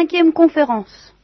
[0.00, 1.14] cinquième conférence.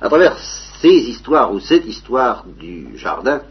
[0.00, 0.38] À travers
[0.80, 3.42] ces histoires ou cette histoire du jardin,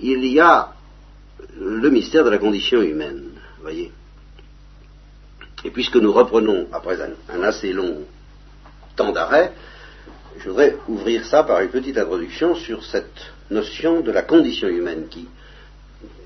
[0.00, 0.72] il y a
[1.58, 3.90] le mystère de la condition humaine, voyez.
[5.64, 8.04] Et puisque nous reprenons, après un, assez long
[8.94, 9.52] temps d'arrêt,
[10.38, 15.08] je voudrais ouvrir ça par une petite introduction sur cette notion de la condition humaine
[15.08, 15.26] qui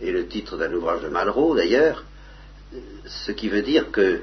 [0.02, 2.04] est le titre d'un ouvrage de Malraux d'ailleurs,
[3.06, 4.20] ce qui veut dire que,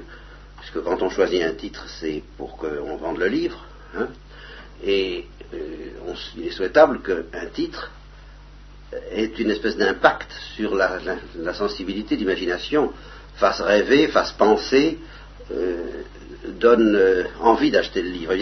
[0.60, 3.64] puisque quand on choisit un titre, c'est pour qu'on vende le livre,
[3.96, 4.08] hein,
[4.84, 7.90] et euh, il est souhaitable qu'un titre
[9.12, 10.98] ait une espèce d'impact sur la,
[11.54, 12.92] sensibilité d'imagination,
[13.36, 14.98] fasse rêver, fasse penser,
[15.52, 16.02] euh,
[16.60, 18.32] donne euh, envie d'acheter le livre.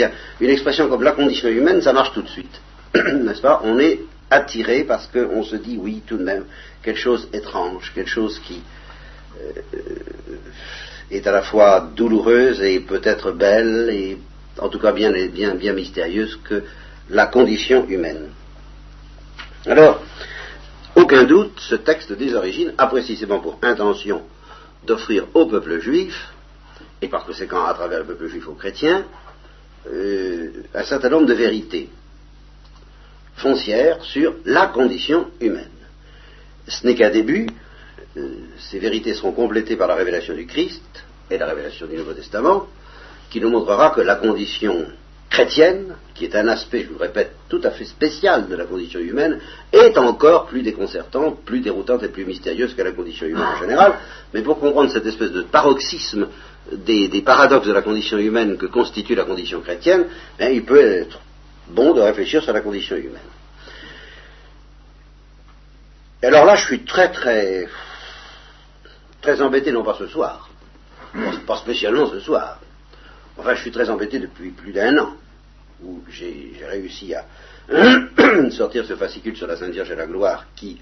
[0.41, 2.60] une expression comme la condition humaine, ça marche tout de suite,
[2.95, 3.60] n'est-ce pas?
[3.65, 6.45] On est attiré parce qu'on se dit oui, tout de même,
[6.83, 8.60] quelque chose étrange, quelque chose qui
[11.10, 14.19] est à la fois douloureuse et peut-être belle et
[14.59, 16.65] en tout cas bien, bien, bien mystérieuse que
[17.10, 18.30] la condition humaine.
[19.66, 20.02] Alors,
[20.95, 24.23] aucun doute, ce texte des origines a précisément pour intention
[24.84, 26.32] d'offrir au peuple juif,
[27.02, 29.04] et par conséquent à travers le peuple juif aux chrétiens,
[29.93, 31.90] euh, un certain nombre de vérités
[33.34, 35.71] foncières sur la condition humaine.
[36.66, 37.46] Ce n'est qu'un début,
[38.59, 40.83] ces vérités seront complétées par la révélation du Christ
[41.30, 42.66] et la révélation du Nouveau Testament,
[43.30, 44.87] qui nous montrera que la condition
[45.29, 48.65] chrétienne, qui est un aspect, je vous le répète, tout à fait spécial de la
[48.65, 49.41] condition humaine,
[49.73, 53.95] est encore plus déconcertante, plus déroutante et plus mystérieuse que la condition humaine en général.
[54.33, 56.29] Mais pour comprendre cette espèce de paroxysme
[56.73, 60.07] des, paradoxes de la condition humaine que constitue la condition chrétienne,
[60.39, 61.21] ben, il peut être
[61.69, 63.21] bon de réfléchir sur la condition humaine.
[66.22, 67.69] alors là, je suis très très
[69.27, 70.49] très embêté, non pas ce soir,
[71.47, 72.60] pas spécialement ce soir,
[73.38, 75.10] Enfin, je suis très embêté depuis plus d'un an,
[75.84, 77.27] où j'ai réussi à
[78.50, 80.81] sortir ce fascicule sur la Sainte Vierge et la gloire qui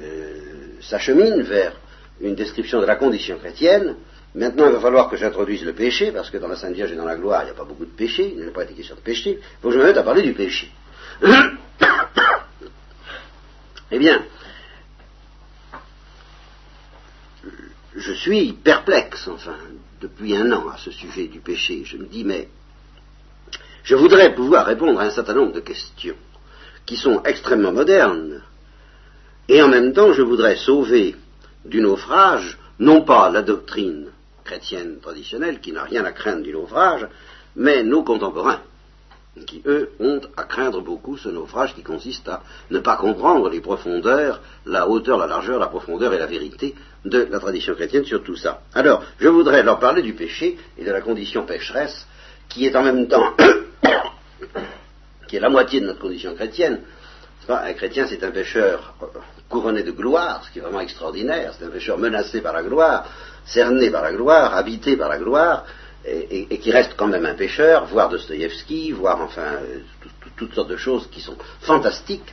[0.00, 0.38] euh,
[0.80, 1.72] s'achemine vers
[2.20, 3.96] une description de la condition chrétienne.
[4.36, 6.96] Maintenant, il va falloir que j'introduise le péché, parce que dans la Sainte Vierge et
[6.96, 8.74] dans la gloire, il n'y a pas beaucoup de péché, il n'y a pas été
[8.74, 9.40] question de péché.
[9.40, 10.70] Il faut que je me mette à parler du péché.
[13.90, 14.22] eh bien,
[17.96, 19.56] je suis perplexe, enfin,
[20.00, 21.82] depuis un an à ce sujet du péché.
[21.84, 22.48] Je me dis, mais
[23.82, 26.16] je voudrais pouvoir répondre à un certain nombre de questions
[26.84, 28.42] qui sont extrêmement modernes,
[29.48, 31.16] et en même temps, je voudrais sauver
[31.64, 34.08] du naufrage, non pas la doctrine
[34.44, 37.06] chrétienne traditionnelle, qui n'a rien à craindre du naufrage,
[37.56, 38.60] mais nos contemporains
[39.44, 43.60] qui, eux, ont à craindre beaucoup ce naufrage qui consiste à ne pas comprendre les
[43.60, 46.74] profondeurs, la hauteur, la largeur, la profondeur et la vérité
[47.04, 48.62] de la tradition chrétienne sur tout ça.
[48.74, 52.06] Alors, je voudrais leur parler du péché et de la condition pécheresse,
[52.48, 53.34] qui est en même temps,
[55.28, 56.80] qui est la moitié de notre condition chrétienne.
[57.48, 58.94] Un chrétien, c'est un pécheur
[59.48, 63.06] couronné de gloire, ce qui est vraiment extraordinaire, c'est un pécheur menacé par la gloire,
[63.44, 65.64] cerné par la gloire, habité par la gloire,
[66.06, 69.80] et, qui reste quand même un pêcheur, voire Dostoïevski, voire enfin euh,
[70.36, 72.32] toutes sortes de choses qui sont fantastiques.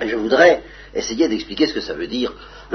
[0.00, 0.62] Je voudrais
[0.94, 2.32] essayer d'expliquer ce que ça veut dire,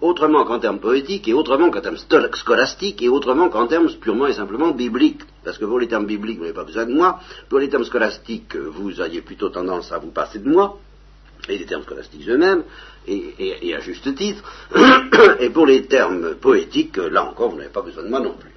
[0.00, 4.32] autrement qu'en termes poétiques, et autrement qu'en termes scolastiques, et autrement qu'en termes purement et
[4.32, 5.22] simplement bibliques.
[5.44, 7.20] Parce que pour les termes bibliques, vous n'avez pas besoin de moi.
[7.48, 10.78] Pour les termes scolastiques, vous aviez plutôt tendance à vous passer de moi
[11.48, 12.64] et les termes scolastiques eux-mêmes,
[13.06, 14.42] et, à juste titre,
[15.40, 18.52] et pour les termes poétiques, là encore, vous n'avez pas besoin de moi non plus.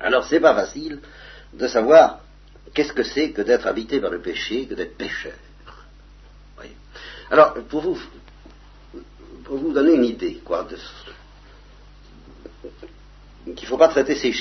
[0.00, 1.00] Alors, c'est pas facile
[1.52, 2.20] de savoir
[2.74, 5.34] qu'est-ce que c'est que d'être habité par le péché, que d'être pécheur.
[7.30, 7.98] Alors, pour vous,
[9.44, 10.66] pour vous donner une idée, quoi,
[13.44, 14.32] qu'il ne faut pas traiter ces,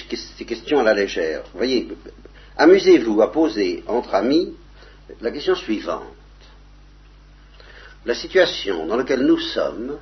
[0.46, 1.44] questions à la légère.
[1.54, 1.88] Voyez,
[2.58, 4.56] amusez-vous à poser entre amis
[5.22, 6.08] la question suivante
[8.06, 9.98] la situation dans laquelle nous sommes,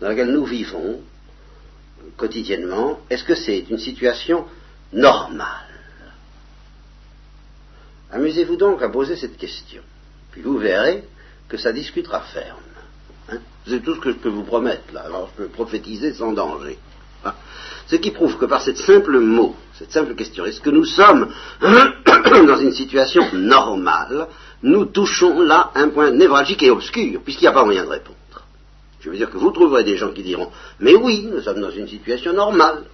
[0.00, 1.00] dans laquelle nous vivons
[2.16, 4.46] quotidiennement, est-ce que c'est une situation
[4.92, 5.46] normale?
[8.10, 9.82] Amusez-vous donc à poser cette question,
[10.30, 11.04] puis vous verrez
[11.48, 12.58] que ça discutera ferme.
[13.30, 16.32] Hein c'est tout ce que je peux vous promettre là, alors je peux prophétiser sans
[16.32, 16.78] danger.
[17.24, 17.34] Hein
[17.86, 21.32] ce qui prouve que par cette simple mot, cette simple question, est-ce que nous sommes
[21.60, 24.28] dans une situation normale
[24.62, 28.16] nous touchons là un point névralgique et obscur, puisqu'il n'y a pas moyen de répondre.
[29.00, 31.70] Je veux dire que vous trouverez des gens qui diront Mais oui, nous sommes dans
[31.70, 32.84] une situation normale.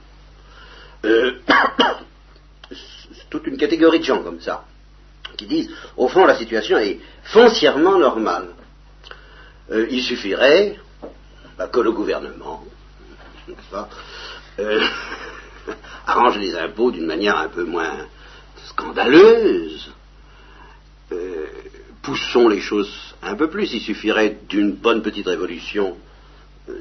[1.05, 1.33] Euh,
[3.31, 4.65] toute une catégorie de gens comme ça,
[5.37, 8.49] qui disent Au fond, la situation est foncièrement normale.
[9.71, 10.79] Euh, il suffirait
[11.59, 12.65] bah, que le gouvernement
[14.59, 14.81] euh,
[16.07, 18.07] Arranger les impôts d'une manière un peu moins
[18.65, 19.91] scandaleuse.
[21.13, 21.47] Euh,
[22.03, 23.73] poussons les choses un peu plus.
[23.73, 25.97] Il suffirait d'une bonne petite révolution,
[26.69, 26.73] euh,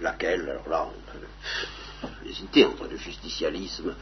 [0.00, 3.94] laquelle, alors là, on peut hésiter entre le justicialisme,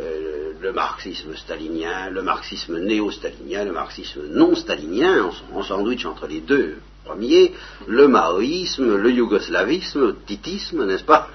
[0.00, 6.76] euh, le marxisme stalinien, le marxisme néo-stalinien, le marxisme non-stalinien, en, sandwich entre les deux
[7.04, 7.54] premiers,
[7.86, 11.30] le maoïsme, le yougoslavisme, le titisme, n'est-ce pas?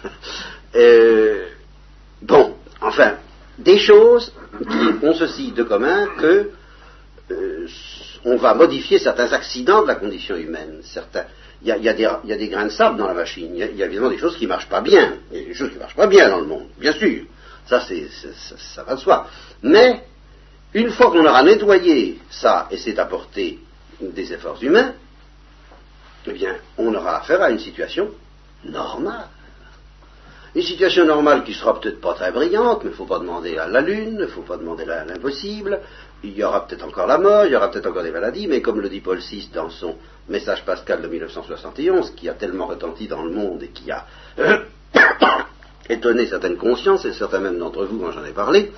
[2.21, 3.15] Bon, enfin,
[3.57, 6.51] des choses qui ont ceci de commun que
[8.25, 10.81] on va modifier certains accidents de la condition humaine.
[11.63, 13.51] Il y, a, des grains de sable dans la machine.
[13.55, 15.17] Il y, a, évidemment des choses qui ne marchent pas bien.
[15.31, 17.25] Il des choses qui marchent pas bien dans le monde, bien sûr.
[17.67, 19.27] Ça, ça, va de soi.
[19.61, 20.03] Mais,
[20.73, 23.59] une fois qu'on aura nettoyé ça et c'est apporté
[23.99, 24.93] des efforts humains,
[26.27, 28.09] eh bien, on aura affaire à une situation
[28.63, 29.27] normale.
[30.53, 33.57] Une situation normale qui sera peut-être pas très brillante, mais il ne faut pas demander
[33.57, 35.79] à la Lune, il ne faut pas demander à l'impossible.
[36.23, 38.61] Il y aura peut-être encore la mort, il y aura peut-être encore des maladies, mais
[38.61, 39.95] comme le dit Paul VI dans son
[40.29, 44.05] message pascal de 1971, qui a tellement retenti dans le monde et qui a
[45.89, 48.71] étonné certaines consciences, et certains même d'entre vous quand j'en ai parlé,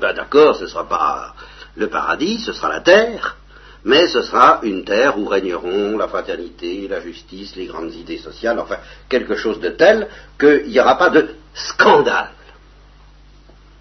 [0.00, 1.34] ben d'accord, ce ne sera pas
[1.76, 3.36] le paradis, ce sera la terre,
[3.84, 8.58] mais ce sera une terre où régneront la fraternité, la justice, les grandes idées sociales,
[8.58, 8.78] enfin
[9.08, 10.08] quelque chose de tel
[10.38, 12.30] qu'il n'y aura pas de scandale.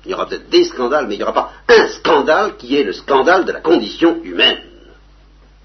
[0.06, 2.84] Il y aura peut-être des scandales, mais il n'y aura pas un scandale qui est
[2.84, 4.60] le scandale de la condition humaine.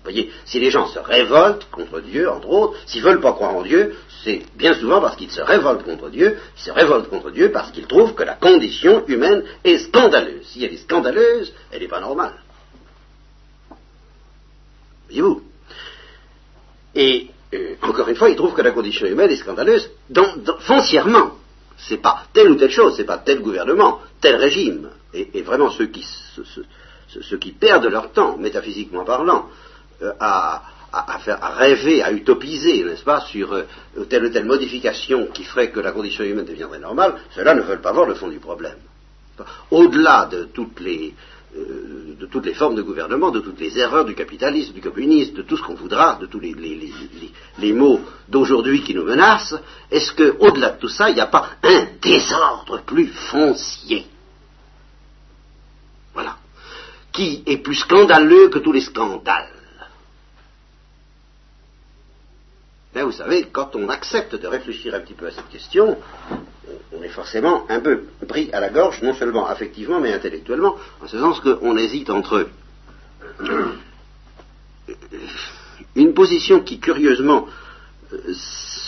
[0.08, 3.32] Vous voyez, si les gens se révoltent contre Dieu, entre autres, s'ils ne veulent pas
[3.32, 7.11] croire en Dieu, c'est bien souvent parce qu'ils se révoltent contre Dieu, ils se révoltent
[7.11, 10.46] contre Dieu parce qu'ils trouvent que la condition humaine est scandaleuse.
[10.46, 12.35] Si elle est scandaleuse, elle n'est pas normale.
[15.08, 15.43] Voyez-vous?
[16.94, 19.90] Et euh, encore une fois, ils trouvent que la condition humaine est scandaleuse
[20.61, 21.32] foncièrement.
[21.76, 24.88] C'est pas telle ou telle chose, c'est pas tel gouvernement, tel régime.
[25.15, 29.49] Et, vraiment ceux qui, perdent leur temps, métaphysiquement parlant,
[30.03, 30.62] euh, à,
[31.20, 33.65] faire, à rêver, à utopiser, n'est-ce pas, sur euh,
[34.09, 37.81] telle ou telle modification qui ferait que la condition humaine deviendrait normale, ceux-là ne veulent
[37.81, 38.79] pas voir le fond du problème.
[39.70, 41.14] Au-delà de toutes les,
[41.56, 45.35] euh, de toutes les formes de gouvernement, de toutes les erreurs du capitalisme, du communisme,
[45.35, 46.55] de tout ce qu'on voudra, de tous les,
[47.59, 49.56] les, mots d'aujourd'hui qui nous menacent,
[49.91, 54.06] est-ce qu'au-delà de tout ça, il n'y a pas un désordre plus foncier?
[56.12, 56.37] Voilà.
[57.12, 59.49] Qui est plus scandaleux que tous les scandales?
[62.93, 65.99] Ben, vous savez, quand on accepte de réfléchir un petit peu à cette question,
[66.93, 71.06] on est forcément un peu pris à la gorge, non seulement affectivement, mais intellectuellement, en
[71.06, 72.49] ce sens qu'on hésite entre
[75.96, 77.46] une position qui, curieusement,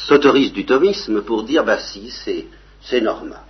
[0.06, 2.10] s'autorise du thomisme pour dire, bah si,
[2.80, 3.42] c'est normal.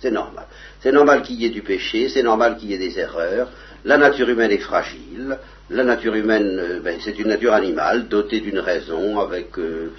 [0.00, 0.46] C'est normal.
[0.80, 3.50] C'est normal qu'il y ait du péché, c'est normal qu'il y ait des erreurs,
[3.84, 5.38] la nature humaine est fragile,
[5.70, 9.90] la nature humaine, euh, ben, c'est une nature animale, dotée d'une raison, avec euh, euh,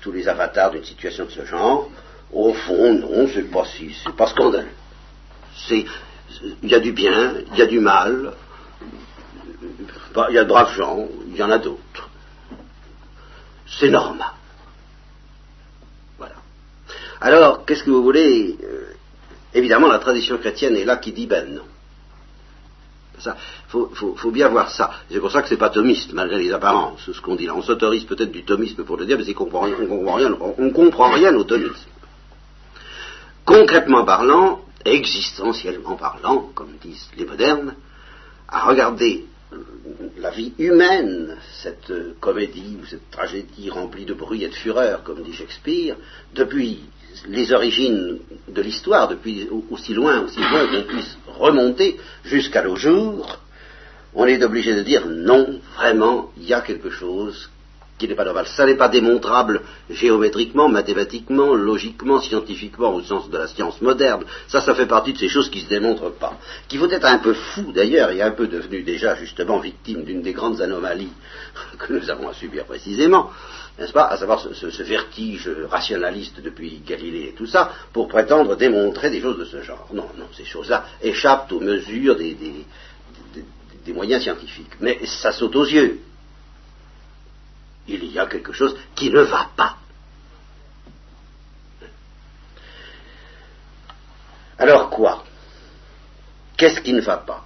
[0.00, 1.90] tous les avatars d'une situation de ce genre.
[2.32, 4.68] Au fond, non, c'est pas si, c'est pas scandaleux.
[5.70, 5.86] il
[6.62, 8.32] y a du bien, il y a du mal,
[10.28, 12.08] il y a de braves gens, il y en a d'autres.
[13.66, 14.32] C'est normal.
[16.18, 16.36] Voilà.
[17.20, 18.56] Alors, qu'est-ce que vous voulez?
[19.52, 21.64] Évidemment, la tradition chrétienne est là qui dit ben non.
[23.26, 24.90] Il faut, bien voir ça.
[25.10, 27.54] C'est pour ça que c'est pas thomiste, malgré les apparences, ce qu'on dit là.
[27.54, 31.34] On s'autorise peut-être du thomisme pour le dire, mais on comprend rien, on comprend rien
[31.34, 31.74] au thomisme.
[33.44, 37.74] Concrètement parlant, existentiellement parlant, comme disent les modernes,
[38.48, 39.24] à regarder
[40.18, 45.22] la vie humaine, cette comédie ou cette tragédie remplie de bruit et de fureur, comme
[45.22, 45.96] dit Shakespeare,
[46.34, 46.80] depuis
[47.28, 53.38] les origines de l'histoire, depuis aussi loin, aussi loin qu'on puisse remonter jusqu'à nos jours,
[54.14, 57.50] on est obligé de dire non, vraiment, il y a quelque chose
[58.00, 58.46] qui n'est pas normal.
[58.48, 64.24] Ça n'est pas démontrable géométriquement, mathématiquement, logiquement, scientifiquement, au sens de la science moderne.
[64.48, 66.32] Ça, ça fait partie de ces choses qui ne se démontrent pas.
[66.66, 70.22] Qui faut être un peu fou d'ailleurs, et un peu devenu déjà justement victime d'une
[70.22, 71.12] des grandes anomalies
[71.78, 73.30] que nous avons à subir précisément,
[73.78, 79.10] n'est-ce pas, à savoir ce, vertige rationaliste depuis Galilée et tout ça, pour prétendre démontrer
[79.10, 79.86] des choses de ce genre.
[79.92, 84.72] Non, non, ces choses-là échappent aux mesures des, des moyens scientifiques.
[84.80, 86.00] Mais ça saute aux yeux.
[87.88, 89.76] Il y a quelque chose qui ne va pas.
[94.58, 95.24] Alors quoi?
[96.56, 97.44] Qu'est-ce qui ne va pas?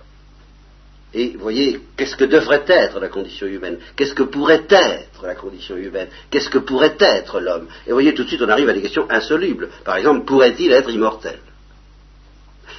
[1.14, 3.78] Et voyez, qu'est-ce que devrait être la condition humaine?
[3.94, 6.08] Qu'est-ce que pourrait être la condition humaine?
[6.28, 7.68] Qu'est-ce que pourrait être l'homme?
[7.86, 9.70] Et voyez, tout de suite, on arrive à des questions insolubles.
[9.84, 11.38] Par exemple, pourrait-il être immortel?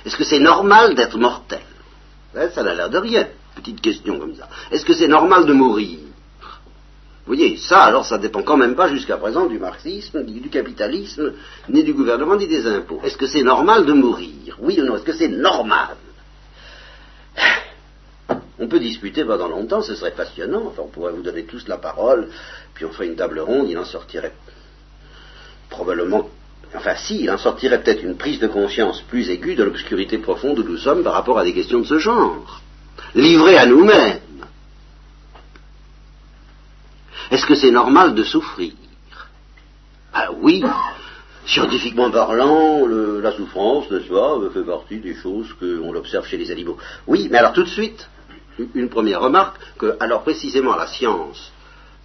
[0.05, 1.62] Est-ce que c'est normal d'être mortel?
[2.35, 3.29] Hein, Ça n'a l'air de rien.
[3.55, 4.50] Petite question comme ça.
[4.69, 6.00] Est-ce que c'est normal de mourir?
[7.25, 11.34] Vous voyez, ça, alors, ça dépend quand même pas jusqu'à présent du marxisme, du capitalisme,
[11.70, 13.01] ni du gouvernement, ni des impôts.
[13.03, 14.58] Est-ce que c'est normal de mourir?
[14.60, 14.96] Oui ou non?
[14.96, 15.96] Est-ce que c'est normal?
[18.60, 20.65] On peut discuter pendant longtemps, ce serait passionnant.
[20.67, 22.29] Enfin, on pourrait vous donner tous la parole,
[22.74, 24.34] puis on ferait une table ronde, il en sortirait
[25.70, 26.29] probablement,
[26.74, 30.60] enfin si, il en sortirait peut-être une prise de conscience plus aiguë de l'obscurité profonde
[30.60, 32.62] où nous sommes par rapport à des questions de ce genre.
[33.13, 34.20] Livrés à nous-mêmes.
[37.32, 38.74] Est-ce que c'est normal de souffrir
[40.13, 40.63] Ah oui,
[41.46, 46.77] scientifiquement parlant, la souffrance, n'est-ce pas, fait partie des choses qu'on observe chez les animaux.
[47.08, 48.08] Oui, mais alors tout de suite,
[48.74, 51.51] une première remarque, que alors précisément la science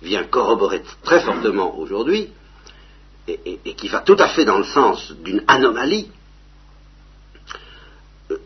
[0.02, 2.30] vient corroborer très fortement aujourd'hui,
[3.28, 6.10] et, qui va tout à fait dans le sens d'une anomalie,
[8.30, 8.36] euh,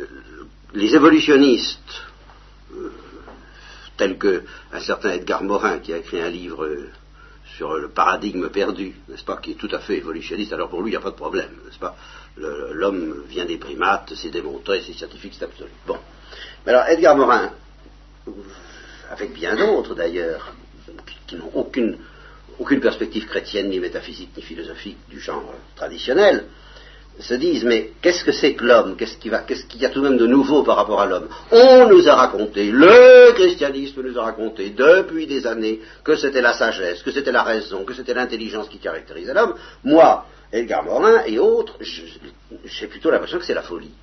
[0.74, 2.02] les évolutionnistes,
[3.96, 6.68] tels que un certain Edgar Morin, qui a écrit un livre
[7.56, 10.90] sur le paradigme perdu, n'est-ce pas, qui est tout à fait évolutionniste, alors pour lui,
[10.90, 11.96] il n'y a pas de problème, n'est-ce pas
[12.36, 15.70] L'homme vient des primates, c'est démontré, c'est scientifique, c'est absolu.
[15.86, 15.98] Bon.
[16.66, 17.52] Mais alors, Edgar Morin,
[19.10, 20.52] avec bien d'autres d'ailleurs,
[21.26, 21.98] qui, n'ont aucune,
[22.58, 26.46] aucune perspective chrétienne, ni métaphysique, ni philosophique du genre traditionnel,
[27.18, 28.96] se disent mais qu'est-ce que c'est que l'homme?
[28.96, 31.28] Qu'est-ce qu'il qu y a tout de même de nouveau par rapport à l'homme?
[31.50, 36.52] On nous a raconté, le christianisme nous a raconté depuis des années que c'était la
[36.52, 39.54] sagesse, que c'était la raison, que c'était l'intelligence qui caractérisait l'homme.
[39.84, 43.94] Moi, Edgar Morin et autres, j'ai plutôt l'impression que c'est la folie.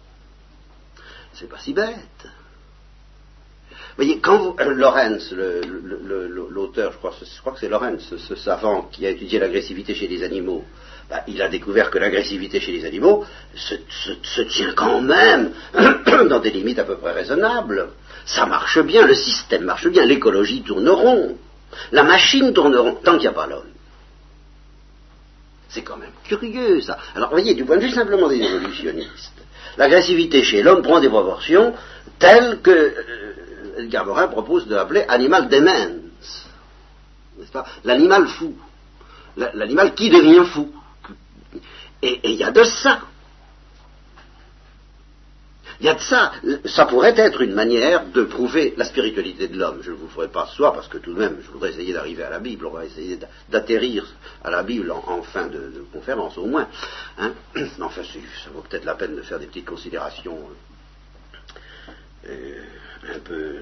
[1.34, 2.28] C'est pas si bête
[3.98, 5.34] voyez, quand vous, euh, Lorenz,
[6.50, 10.64] l'auteur, je crois que c'est Lorenz, ce, savant qui a étudié l'agressivité chez les animaux,
[11.12, 15.52] bah, il a découvert que l'agressivité chez les animaux se, tient quand même
[16.30, 17.90] dans des limites à peu près raisonnables.
[18.26, 21.38] Ça marche bien, le système marche bien, l'écologie tourne rond,
[21.92, 23.74] la machine tourne rond, tant qu'il n'y a pas l'homme.
[25.68, 26.98] C'est quand même curieux ça.
[27.14, 29.34] Alors vous voyez, du point de vue simplement des évolutionnistes,
[29.76, 31.74] l'agressivité chez l'homme prend des proportions
[32.20, 35.90] telles que euh, Edgar propose de l'appeler animal demens,
[37.38, 37.66] n'est-ce pas?
[37.84, 38.56] L'animal fou,
[39.36, 40.72] l'animal qui devient fou.
[42.02, 43.02] Et il y a de ça.
[45.80, 46.32] Il y a de ça.
[46.66, 49.82] Ça pourrait être une manière de prouver la spiritualité de l'homme.
[49.82, 51.92] Je ne vous ferai pas ce soir parce que tout de même, je voudrais essayer
[51.92, 52.68] d'arriver à la Bible.
[52.68, 53.18] On va essayer
[53.50, 54.06] d'atterrir
[54.44, 56.68] à la Bible en, fin de, conférence, au moins.
[57.18, 57.34] Hein
[57.82, 60.38] enfin, ça vaut peut-être la peine de faire des petites considérations.
[62.28, 62.64] Euh,
[63.10, 63.62] un peu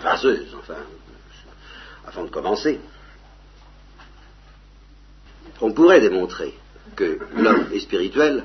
[0.00, 0.82] vaseuse, enfin,
[2.06, 2.80] avant de commencer.
[5.60, 6.52] On pourrait démontrer
[6.94, 8.44] que l'homme est spirituel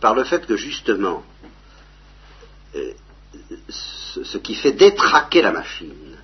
[0.00, 1.22] par le fait que justement,
[2.74, 2.92] euh,
[3.68, 6.16] ce, qui fait détraquer la machine,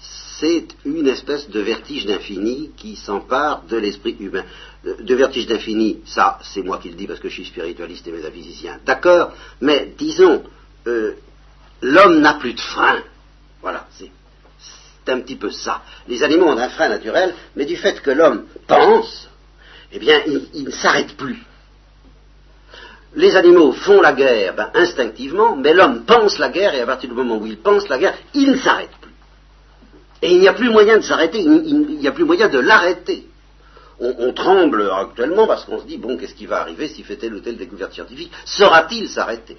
[0.00, 4.44] c'est une espèce de vertige d'infini qui s'empare de l'esprit humain.
[4.84, 8.12] De vertige d'infini, ça, c'est moi qui le dis parce que je suis spiritualiste et
[8.12, 8.78] métaphysicien.
[8.86, 10.44] D'accord, mais disons,
[10.86, 11.14] euh,
[11.82, 13.02] l'homme n'a plus de frein.
[13.60, 14.10] Voilà, c'est
[15.10, 15.82] un petit peu ça.
[16.06, 19.28] Les animaux ont un frein naturel, mais du fait que l'homme pense,
[19.92, 20.20] eh bien,
[20.54, 21.42] il, ne s'arrête plus.
[23.14, 27.08] Les animaux font la guerre ben, instinctivement, mais l'homme pense la guerre, et à partir
[27.08, 29.12] du moment où il pense la guerre, il ne s'arrête plus.
[30.20, 33.26] Et il n'y a plus moyen de s'arrêter, il n'y a plus moyen de l'arrêter.
[34.00, 37.34] On, tremble actuellement parce qu'on se dit, bon, qu'est-ce qui va arriver s'il fait telle
[37.34, 38.30] ou telle découverte scientifique?
[38.44, 39.56] Saura-t-il s'arrêter?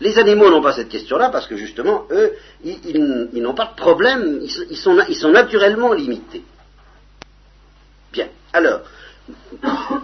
[0.00, 2.32] Les animaux n'ont pas cette question-là parce que justement, eux,
[2.64, 6.42] ils, n'ont pas de problème, ils sont naturellement limités.
[8.52, 8.80] Alors,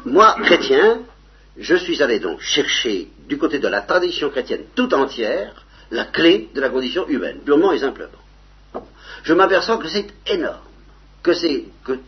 [0.04, 1.00] moi, chrétien,
[1.58, 6.50] je suis allé donc chercher du côté de la tradition chrétienne tout entière la clé
[6.54, 8.10] de la condition humaine, purement et simplement.
[9.22, 10.60] Je m'aperçois que c'est énorme,
[11.22, 11.98] que c'est que,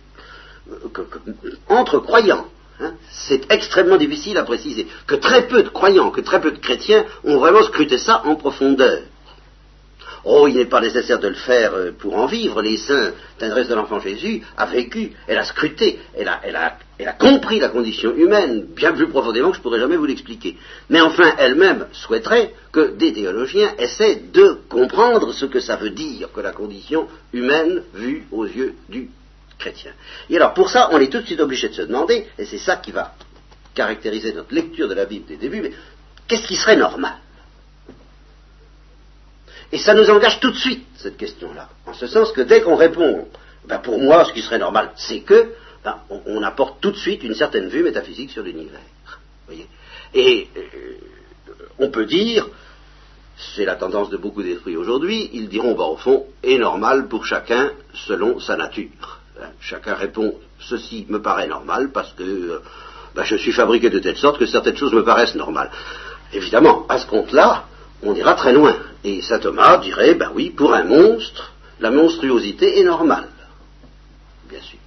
[1.68, 2.46] entre croyants
[2.82, 4.86] Hein, c'est extrêmement difficile à préciser.
[5.06, 8.36] Que très peu de croyants, que très peu de chrétiens ont vraiment scruté ça en
[8.36, 9.02] profondeur.
[10.24, 12.60] Oh, il n'est pas nécessaire de le faire euh, pour en vivre.
[12.62, 16.78] Les saints, tendresse de l'enfant Jésus, a vécu, elle a scruté, elle a,
[17.18, 20.56] compris la condition humaine bien plus profondément que je pourrais jamais vous l'expliquer.
[20.90, 26.28] Mais enfin, elle-même souhaiterait que des théologiens essaient de comprendre ce que ça veut dire
[26.32, 29.08] que la condition humaine vue aux yeux du
[29.58, 29.92] chrétien.
[30.28, 32.58] Et alors pour ça, on est tout de suite obligé de se demander, et c'est
[32.58, 33.14] ça qui va
[33.74, 35.72] caractériser notre lecture de la Bible des débuts, mais
[36.26, 37.14] qu'est-ce qui serait normal?
[39.72, 41.68] Et ça nous engage tout de suite, cette question-là.
[41.86, 43.28] En ce sens que dès qu'on répond,
[43.66, 45.52] ben pour moi, ce qui serait normal, c'est que,
[45.84, 48.80] ben, on, apporte tout de suite une certaine vue métaphysique sur l'univers.
[50.12, 50.60] Et euh,
[51.78, 52.48] on peut dire,
[53.54, 57.24] c'est la tendance de beaucoup d'esprits aujourd'hui, ils diront, ben, au fond, est normal pour
[57.24, 59.20] chacun selon sa nature.
[59.40, 62.62] Hein, chacun répond, ceci me paraît normal parce que euh,
[63.14, 65.70] ben, je suis fabriqué de telle sorte que certaines choses me paraissent normales.
[66.32, 67.64] Évidemment, à ce compte-là,
[68.02, 68.76] on ira très loin.
[69.04, 73.28] Et saint Thomas dirait, ben oui, pour un monstre, la monstruosité est normale.
[74.48, 74.78] Bien sûr.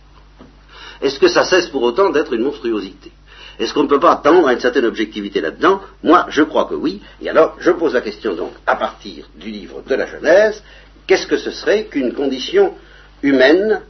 [1.01, 3.11] Est-ce que ça cesse pour autant d'être une monstruosité?
[3.59, 5.81] Est-ce qu'on ne peut pas attendre à une certaine objectivité là-dedans?
[6.01, 7.01] Moi, je crois que oui.
[7.21, 10.63] Et alors, je pose la question donc, à partir du livre de la Genèse,
[11.05, 12.73] qu'est-ce que ce serait qu'une condition
[13.21, 13.81] humaine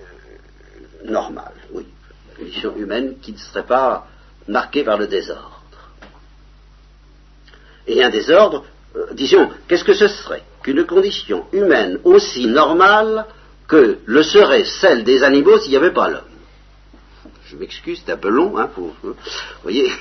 [0.00, 1.52] euh, normale?
[1.72, 1.86] Oui,
[2.30, 4.06] une condition humaine qui ne serait pas
[4.46, 5.57] marquée par le désordre.
[7.88, 8.64] Et un désordre
[8.96, 13.26] euh, disons, qu'est-ce que ce serait qu'une condition humaine aussi normale
[13.66, 16.22] que le serait celle des animaux s'il n'y avait pas l'homme?
[17.44, 18.94] Je m'excuse, c'est un peu long, hein, vous
[19.62, 19.92] voyez, vous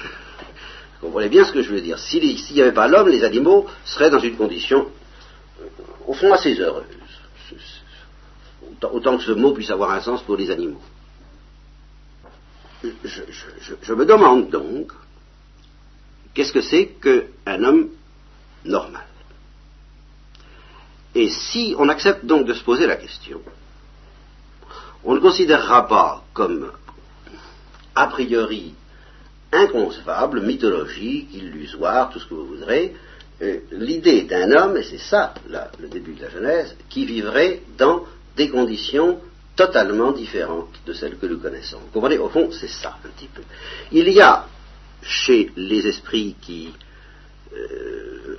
[1.07, 1.99] comprenez bien ce que je veux dire.
[1.99, 4.87] S'il n'y avait pas l'homme, les animaux seraient dans une condition,
[5.61, 5.65] euh,
[6.07, 6.85] au fond, assez heureuse.
[8.81, 10.81] Autant, que ce mot puisse avoir un sens pour les animaux.
[13.03, 14.91] je me demande donc,
[16.37, 17.89] qu'est-ce que c'est qu'un homme
[18.63, 19.07] normal?
[21.15, 23.41] Et si on accepte donc de se poser la question,
[25.03, 26.71] on ne considérera pas comme
[27.95, 28.75] a priori
[29.51, 32.93] inconcevable, mythologique, illusoire, tout ce que vous voudrez,
[33.41, 35.33] euh, l'idée d'un homme, et c'est ça
[35.79, 39.19] le début de la Genèse, qui vivrait dans des conditions
[39.55, 41.79] totalement différentes de celles que nous connaissons.
[41.79, 42.19] Vous comprenez?
[42.19, 43.41] Au fond, c'est ça un petit peu.
[43.91, 44.45] Il y a
[45.01, 46.69] chez les esprits qui
[47.53, 48.37] euh,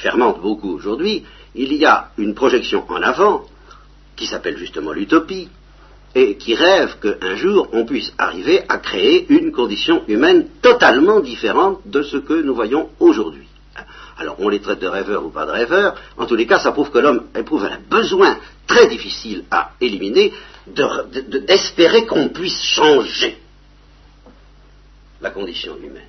[0.00, 1.24] fermente beaucoup aujourd'hui,
[1.54, 3.44] il y a une projection en avant
[4.16, 5.48] qui s'appelle justement l'utopie
[6.14, 11.80] et qui rêve qu'un jour on puisse arriver à créer une condition humaine totalement différente
[11.86, 13.46] de ce que nous voyons aujourd'hui.
[14.18, 16.72] Alors on les traite de rêveurs ou pas de rêveurs, en tous les cas ça
[16.72, 20.32] prouve que l'homme éprouve un besoin très difficile à éliminer
[21.46, 23.38] d'espérer qu'on puisse changer
[25.20, 26.08] la condition humaine.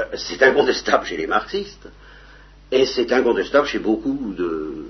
[0.00, 1.88] Euh, c'est incontestable chez les marxistes,
[2.70, 4.86] et c'est incontestable chez beaucoup de,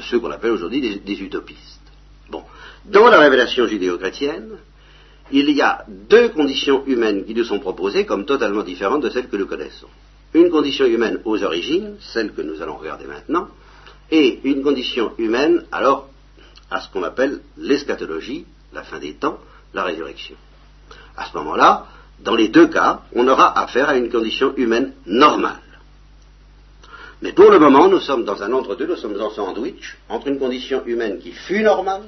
[0.00, 1.80] ceux qu'on appelle aujourd'hui des, utopistes.
[2.30, 2.42] Bon.
[2.84, 4.58] Dans la révélation judéo-chrétienne,
[5.30, 9.28] il y a deux conditions humaines qui nous sont proposées comme totalement différentes de celles
[9.28, 9.88] que nous connaissons.
[10.34, 13.48] Une condition humaine aux origines, celle que nous allons regarder maintenant,
[14.10, 16.08] et une condition humaine, alors,
[16.70, 19.38] à ce qu'on appelle l'eschatologie, la fin des temps,
[19.74, 20.36] la résurrection.
[21.16, 21.86] À ce moment-là,
[22.20, 25.60] dans les deux cas, on aura affaire à une condition humaine normale.
[27.22, 30.38] Mais pour le moment, nous sommes dans un entre-deux, nous sommes en sandwich entre une
[30.38, 32.02] condition humaine qui fut normale,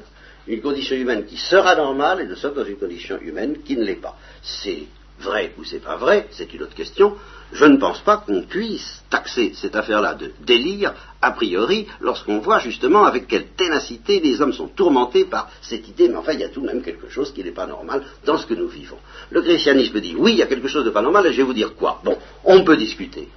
[0.47, 3.85] une condition humaine qui sera normale, et nous sommes dans une condition humaine qui ne
[3.85, 4.17] l'est pas.
[4.43, 4.85] C'est
[5.21, 7.17] vrai ou c'est pas vrai, c'est une autre question.
[7.53, 12.61] Je ne pense pas qu'on puisse taxer cette affaire-là de délire a priori lorsqu'on voit
[12.61, 16.45] justement avec quelle ténacité les hommes sont tourmentés par cette idée, mais enfin il y
[16.45, 18.99] a tout de même quelque chose qui n'est pas normal dans ce que nous vivons.
[19.31, 21.43] Le christianisme dit oui, il y a quelque chose de pas normal, et je vais
[21.43, 22.01] vous dire quoi.
[22.05, 23.29] Bon, on peut discuter.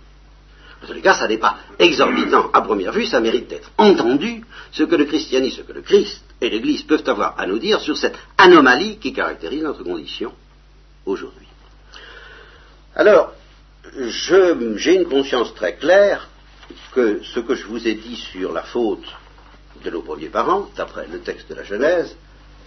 [0.83, 4.43] En tous les cas, ça n'est pas exorbitant à première vue, ça mérite d'être entendu,
[4.71, 7.79] ce que le christianisme, ce que le Christ et l'Église peuvent avoir à nous dire
[7.79, 10.33] sur cette anomalie qui caractérise notre condition
[11.05, 11.42] aujourd'hui.
[12.95, 13.33] Alors,
[13.97, 16.29] j'ai une conscience très claire
[16.93, 19.05] que ce que je vous ai dit sur la faute
[19.83, 22.15] de nos premiers parents, d'après le texte de la Genèse,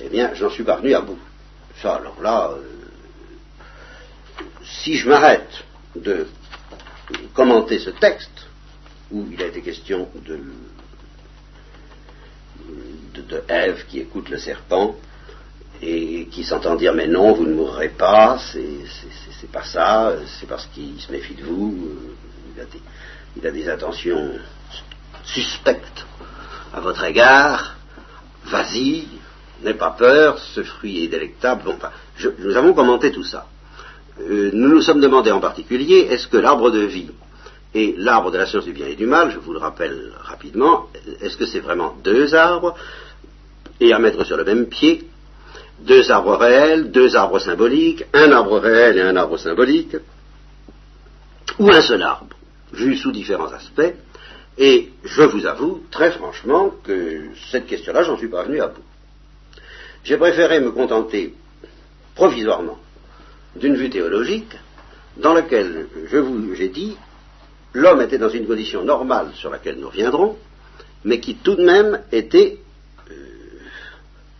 [0.00, 1.18] eh bien, j'en suis parvenu à bout.
[1.80, 6.26] Ça, alors là, euh, si je m'arrête de
[7.32, 8.46] commenter ce texte,
[9.10, 10.40] où il a été question de,
[13.14, 14.96] de, de Ève qui écoute le serpent,
[15.82, 20.66] et qui s'entend dire mais non, vous ne mourrez pas, c'est pas ça, c'est parce
[20.66, 21.74] qu'il se méfie de vous,
[22.58, 22.64] euh,
[23.36, 24.32] il a, des, intentions
[25.24, 26.06] suspectes
[26.72, 27.76] à votre égard,
[28.46, 29.06] vas-y,
[29.62, 31.64] n'aie pas peur, ce fruit est délectable.
[31.64, 31.76] Bon,
[32.38, 33.46] nous avons commenté tout ça.
[34.20, 37.10] Euh, nous nous sommes demandé en particulier, est-ce que l'arbre de vie
[37.74, 40.86] et l'arbre de la science du bien et du mal, je vous le rappelle rapidement,
[41.20, 42.74] est-ce que c'est vraiment deux arbres
[43.80, 45.06] et à mettre sur le même pied
[45.80, 49.96] deux arbres réels, deux arbres symboliques, un arbre réel et un arbre symbolique,
[51.58, 52.36] ou un seul arbre,
[52.72, 53.94] vu sous différents aspects,
[54.58, 58.82] et je vous avoue très franchement que cette question-là, j'en suis pas venu à bout.
[60.04, 61.34] J'ai préféré me contenter
[62.14, 62.78] provisoirement
[63.56, 64.56] d'une vue théologique
[65.16, 66.96] dans laquelle je vous j'ai dit
[67.72, 70.36] l'homme était dans une condition normale sur laquelle nous reviendrons,
[71.04, 72.58] mais qui tout de même était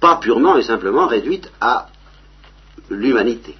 [0.00, 1.88] pas purement et simplement réduite à
[2.90, 3.54] l'humanité.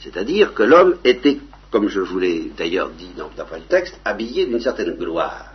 [0.00, 1.38] C'est-à-dire que l'homme était,
[1.70, 5.46] comme je vous l'ai d'ailleurs dit d'après le texte, habillé d'une certaine gloire.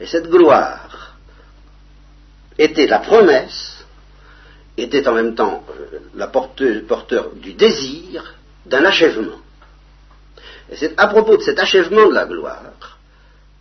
[0.00, 1.16] Et cette gloire
[2.58, 3.84] était la promesse,
[4.76, 8.34] était en même temps euh, la porteur du désir
[8.66, 9.38] d'un achèvement.
[10.70, 12.98] Et c'est à propos de cet achèvement de la gloire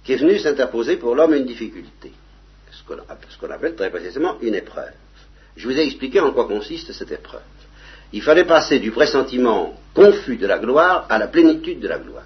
[0.03, 2.11] qu'est venu s'interposer pour l'homme une difficulté,
[2.71, 2.83] ce
[3.37, 4.91] qu'on appelle très précisément une épreuve.
[5.55, 7.41] Je vous ai expliqué en quoi consiste cette épreuve.
[8.11, 12.23] Il fallait passer du pressentiment confus de la gloire à la plénitude de la gloire.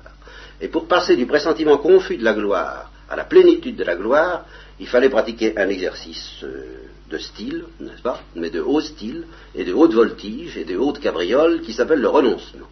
[0.59, 4.45] Et pour passer du pressentiment confus de la gloire à la plénitude de la gloire,
[4.79, 9.63] il fallait pratiquer un exercice euh, de style, n'est-ce pas, mais de haut style, et
[9.63, 12.67] de haute voltige, et de haute cabriole, qui s'appelle le renoncement,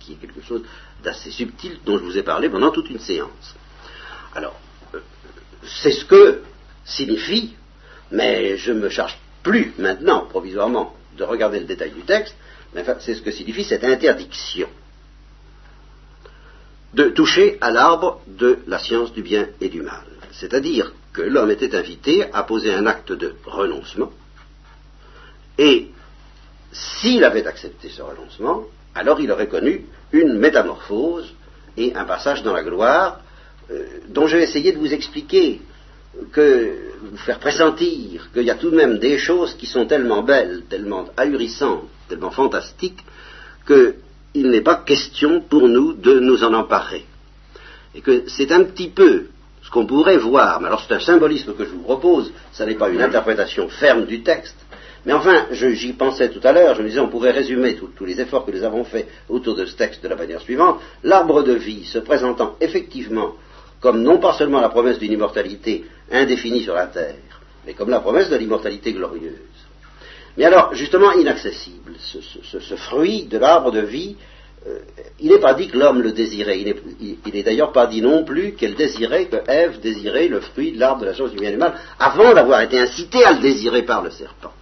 [0.00, 0.62] qui est quelque chose
[1.04, 3.54] d'assez subtil dont je vous ai parlé pendant toute une séance.
[4.34, 4.58] Alors,
[4.94, 5.00] euh,
[5.62, 6.40] c'est ce que
[6.84, 7.54] signifie,
[8.10, 12.34] mais je ne me charge plus maintenant, provisoirement, de regarder le détail du texte,
[12.74, 14.68] mais c'est ce que signifie cette interdiction
[16.94, 20.04] de toucher à l'arbre de la science du bien et du mal.
[20.32, 24.10] C'est-à-dire que l'homme était invité à poser un acte de renoncement,
[25.58, 25.90] et
[26.72, 31.32] s'il avait accepté ce renoncement, alors il aurait connu une métamorphose
[31.76, 33.20] et un passage dans la gloire
[33.70, 35.60] euh, dont je vais essayer de vous expliquer,
[36.32, 36.72] que
[37.02, 40.62] vous faire pressentir qu'il y a tout de même des choses qui sont tellement belles,
[40.68, 43.04] tellement ahurissantes, tellement fantastiques,
[43.66, 47.04] qu'il n'est pas question pour nous de nous en emparer.
[47.94, 49.26] Et que c'est un petit peu
[49.62, 52.74] ce qu'on pourrait voir, mais alors c'est un symbolisme que je vous propose, ce n'est
[52.74, 54.56] pas une interprétation ferme du texte,
[55.06, 58.20] mais enfin, j'y pensais tout à l'heure, je me disais, on pourrait résumer tous les
[58.20, 60.80] efforts que nous avons faits autour de ce texte de la manière suivante.
[61.02, 63.34] L'arbre de vie se présentant effectivement
[63.84, 67.16] comme non pas seulement la promesse d'une immortalité indéfinie sur la terre,
[67.66, 69.34] mais comme la promesse de l'immortalité glorieuse.
[70.38, 74.16] Mais alors, justement, inaccessible, ce, fruit de l'arbre de vie,
[74.66, 74.78] euh,
[75.20, 78.54] il n'est pas dit que l'homme le désirait, il n'est d'ailleurs pas dit non plus
[78.54, 81.52] qu'elle désirait, que Ève désirait le fruit de l'arbre de la chose du bien et
[81.52, 84.54] du mal, avant d'avoir été incitée à le désirer par le serpent.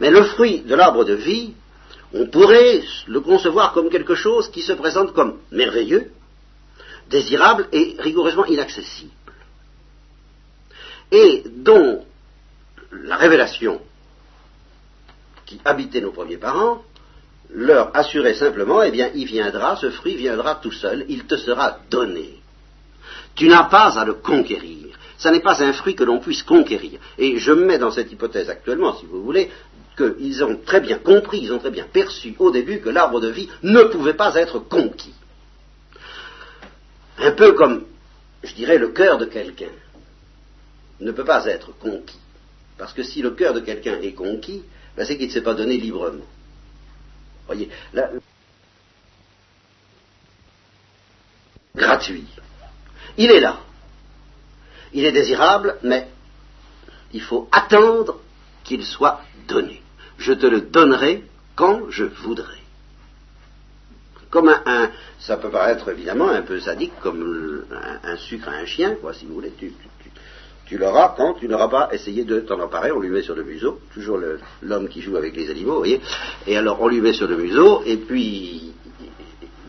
[0.00, 1.54] Mais le fruit de l'arbre de vie,
[2.12, 6.10] on pourrait le concevoir comme quelque chose qui se présente comme merveilleux,
[7.08, 9.12] désirable et rigoureusement inaccessible.
[11.10, 12.04] Et dont
[12.92, 13.80] la révélation
[15.46, 16.82] qui habitait nos premiers parents
[17.50, 21.78] leur assurait simplement, eh bien, il viendra, ce fruit viendra tout seul, il te sera
[21.90, 22.40] donné.
[23.34, 24.98] Tu n'as pas à le conquérir.
[25.16, 27.00] Ce n'est pas un fruit que l'on puisse conquérir.
[27.16, 29.50] Et je me mets dans cette hypothèse actuellement, si vous voulez,
[29.96, 33.28] qu'ils ont très bien compris, ils ont très bien perçu au début que l'arbre de
[33.28, 35.14] vie ne pouvait pas être conquis.
[37.18, 37.84] Un peu comme,
[38.42, 39.70] je dirais, le cœur de quelqu'un
[41.00, 42.18] ne peut pas être conquis.
[42.76, 44.62] Parce que si le cœur de quelqu'un est conquis,
[44.96, 46.24] ben c'est qu'il ne s'est pas donné librement.
[47.46, 48.10] Voyez, là,
[51.74, 52.26] gratuit.
[53.16, 53.60] Il est là.
[54.92, 56.08] Il est désirable, mais
[57.12, 58.20] il faut attendre
[58.64, 59.82] qu'il soit donné
[60.18, 62.57] je te le donnerai quand je voudrai.
[64.30, 67.64] Comme un, ça peut paraître évidemment un peu sadique, comme
[68.04, 69.52] un, sucre à un chien, quoi, si vous voulez.
[69.58, 69.72] Tu,
[70.66, 73.42] tu, l'auras quand tu n'auras pas essayé de t'en emparer, on lui met sur le
[73.42, 74.18] museau, toujours
[74.60, 76.00] l'homme qui joue avec les animaux, vous voyez.
[76.46, 78.74] Et alors on lui met sur le museau, et puis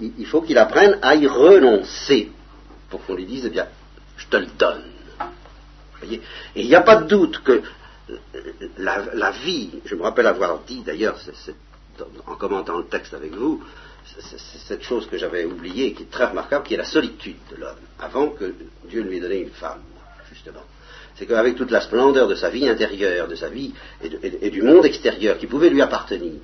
[0.01, 2.31] il, faut qu'il apprenne à y renoncer,
[2.89, 3.67] pour qu'on lui dise, eh bien,
[4.17, 4.83] je te le donne.
[5.99, 6.21] Voyez
[6.55, 7.61] et il n'y a pas de doute que
[8.77, 11.17] la, vie, je me rappelle avoir dit d'ailleurs,
[12.27, 13.63] en commentant le texte avec vous,
[14.67, 17.77] cette chose que j'avais oubliée, qui est très remarquable, qui est la solitude de l'homme,
[17.99, 18.53] avant que
[18.85, 19.81] Dieu lui ait une femme,
[20.29, 20.63] justement.
[21.15, 24.85] C'est qu'avec toute la splendeur de sa vie intérieure, de sa vie et, du monde
[24.85, 26.39] extérieur qui pouvait lui appartenir,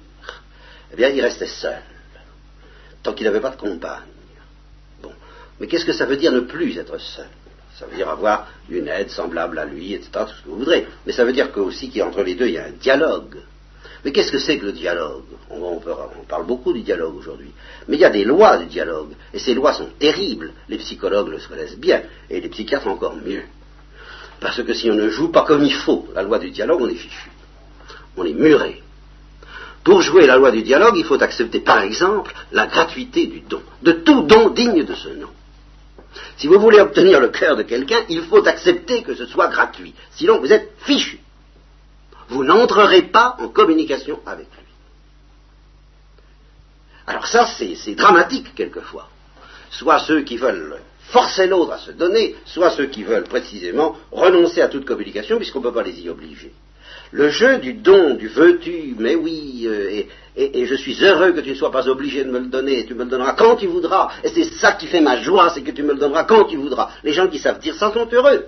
[0.92, 1.82] eh bien, il restait seul,
[3.02, 4.04] tant qu'il n'avait pas de compagne.
[5.02, 5.12] Bon.
[5.60, 7.30] Mais qu'est-ce que ça veut dire ne plus être seul?
[7.80, 10.88] Ça veut dire avoir une aide semblable à lui, etc., tout ce que vous voudrez.
[11.06, 13.38] Mais ça veut dire aussi qu'entre les deux, il y a un dialogue.
[14.06, 15.24] Mais qu'est-ce que c'est que le dialogue?
[15.50, 15.82] On,
[16.30, 17.50] parle beaucoup du dialogue aujourd'hui.
[17.88, 19.14] Mais il y a des lois du dialogue.
[19.34, 20.54] Et ces lois sont terribles.
[20.70, 22.04] Les psychologues le connaissent bien.
[22.30, 23.42] Et les psychiatres encore mieux.
[24.40, 26.88] Parce que si on ne joue pas comme il faut la loi du dialogue, on
[26.88, 27.32] est fichu.
[28.16, 28.84] On est muré.
[29.84, 33.64] Pour jouer la loi du dialogue, il faut accepter, par exemple, la gratuité du don.
[33.82, 35.30] De tout don digne de ce nom.
[36.38, 39.96] Si vous voulez obtenir le cœur de quelqu'un, il faut accepter que ce soit gratuit.
[40.12, 41.18] Sinon, vous êtes fichu.
[42.30, 44.66] Vous n'entrerez pas en communication avec lui.
[47.08, 49.10] Alors ça, c'est dramatique quelquefois.
[49.70, 54.62] Soit ceux qui veulent forcer l'autre à se donner, soit ceux qui veulent précisément renoncer
[54.62, 56.52] à toute communication puisqu'on ne peut pas les y obliger.
[57.12, 60.04] Le jeu du don, du veux-tu, mais oui, euh,
[60.36, 62.96] et, je suis heureux que tu ne sois pas obligé de me le donner, tu
[62.96, 65.72] me le donneras quand tu voudras, et c'est ça qui fait ma joie, c'est que
[65.72, 66.90] tu me le donneras quand tu voudras.
[67.04, 68.48] Les gens qui savent dire ça sont heureux.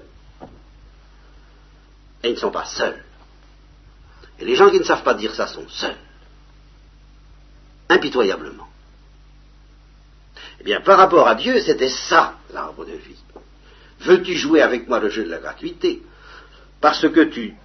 [2.24, 3.04] Et ils ne sont pas seuls.
[4.40, 5.98] Et les gens qui ne savent pas dire ça sont seuls.
[7.90, 8.68] Impitoyablement.
[10.60, 13.16] Eh bien, par rapport à Dieu, c'était ça, l'arbre de vie.
[14.02, 16.02] Veux-tu jouer avec moi le jeu de la gratuité?
[16.82, 17.56] Parce que tu...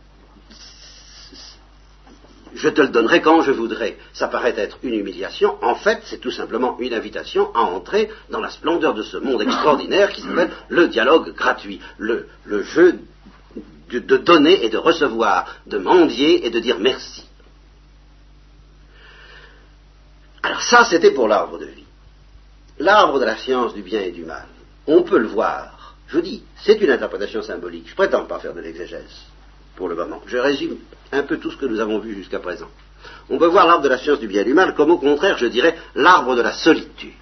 [2.55, 3.97] Je te le donnerai quand je voudrais.
[4.13, 5.57] Ça paraît être une humiliation.
[5.65, 9.41] En fait, c'est tout simplement une invitation à entrer dans la splendeur de ce monde
[9.41, 12.99] extraordinaire qui s'appelle le dialogue gratuit, le, jeu
[14.01, 17.25] de, donner et de recevoir, de mendier et de dire merci.
[20.43, 21.83] Alors ça, c'était pour l'arbre de vie
[22.83, 24.47] l'arbre de la science du bien et du mal,
[24.87, 25.95] on peut le voir.
[26.09, 27.89] Je vous dis, c'est une interprétation symbolique.
[27.89, 29.27] Je prétends pas faire de l'exégèse
[29.77, 30.21] pour le moment.
[30.27, 30.77] Je résume
[31.13, 32.69] un peu tout ce que nous avons vu jusqu'à présent.
[33.31, 35.39] On peut voir l'arbre de la science du bien et du mal comme au contraire,
[35.39, 37.15] je dirais, l'arbre de la solitude.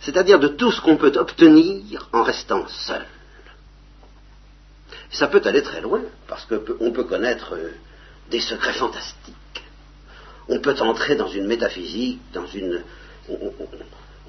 [0.00, 3.04] C'est-à-dire de tout ce qu'on peut obtenir en restant seul.
[5.10, 7.70] Ça peut aller très loin, parce qu'on peut connaître euh,
[8.30, 9.34] des secrets fantastiques.
[10.48, 12.82] On peut entrer dans une métaphysique, dans une,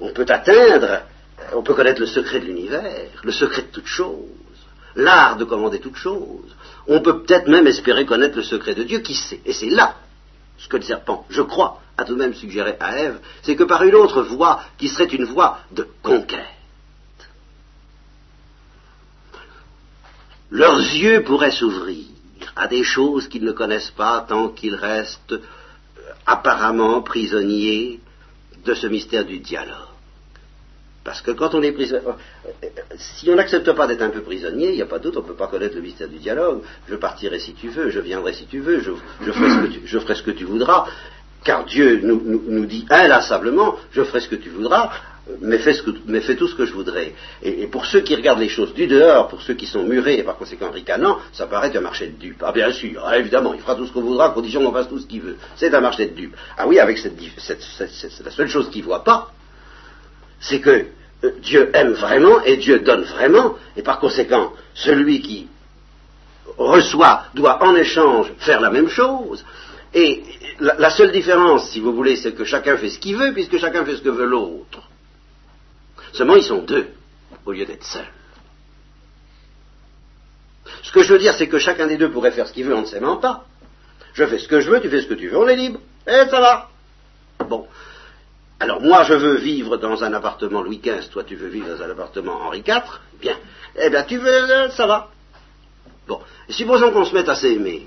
[0.00, 1.02] on, peut atteindre,
[1.52, 4.16] on peut connaître le secret de l'univers, le secret de toute chose,
[4.96, 6.56] l'art de commander toute chose.
[6.88, 9.40] On peut peut-être même espérer connaître le secret de Dieu, qui sait.
[9.46, 9.96] Et c'est là
[10.58, 13.64] ce que le serpent, je crois, a tout de même suggéré à Ève, c'est que
[13.64, 16.44] par une autre voie, qui serait une voie de conquête,
[20.50, 22.04] leurs yeux pourraient s'ouvrir
[22.56, 25.42] à des choses qu'ils ne connaissent pas tant qu'ils restent euh,
[26.26, 28.00] apparemment prisonniers
[28.64, 29.74] de ce mystère du dialogue.
[31.04, 32.02] Parce que quand on est prisonnier,
[32.96, 35.28] si on n'accepte pas d'être un peu prisonnier, il n'y a pas d'autre, on ne
[35.28, 36.62] peut pas connaître le mystère du dialogue.
[36.88, 38.92] Je partirai si tu veux, je viendrai si tu veux, je,
[39.32, 40.86] ferai, ce que tu, voudras,
[41.44, 44.90] car Dieu nous dit inlassablement, je ferai ce que tu voudras,
[45.40, 45.74] mais fais,
[46.36, 47.12] tout ce que je voudrais.
[47.42, 50.22] Et, pour ceux qui regardent les choses du dehors, pour ceux qui sont murés et
[50.22, 52.42] par conséquent ricanants, ça paraît un marché de dupes.
[52.44, 54.88] Ah bien sûr, ah, évidemment, il fera tout ce qu'on voudra, à condition qu'on fasse
[54.88, 55.36] tout ce qu'il veut.
[55.56, 56.36] C'est un marché de dupes.
[56.56, 59.32] Ah oui, avec cette, c'est la seule chose qu'il ne voit pas,
[60.40, 60.86] c'est que
[61.24, 65.48] euh, Dieu aime vraiment et Dieu donne vraiment, et par conséquent, celui qui
[66.56, 69.44] reçoit doit en échange faire la même chose.
[69.94, 70.22] Et
[70.60, 73.84] la seule différence, si vous voulez, c'est que chacun fait ce qu'il veut, puisque chacun
[73.84, 74.87] fait ce que veut l'autre.
[76.18, 76.88] Seulement, ils sont deux,
[77.46, 78.10] au lieu d'être seuls.
[80.82, 82.74] Ce que je veux dire, c'est que chacun des deux pourrait faire ce qu'il veut
[82.74, 83.44] en ne s'aimant pas.
[84.14, 85.78] Je fais ce que je veux, tu fais ce que tu veux, on est libre.
[86.08, 86.70] Et ça va.
[87.48, 87.68] Bon.
[88.58, 91.84] Alors moi, je veux vivre dans un appartement Louis XV, toi tu veux vivre dans
[91.84, 92.82] un appartement Henri IV.
[93.20, 93.36] Bien.
[93.80, 95.10] Eh bien, tu veux, euh, ça va.
[96.08, 96.20] Bon.
[96.48, 97.86] Supposons qu'on se mette à s'aimer.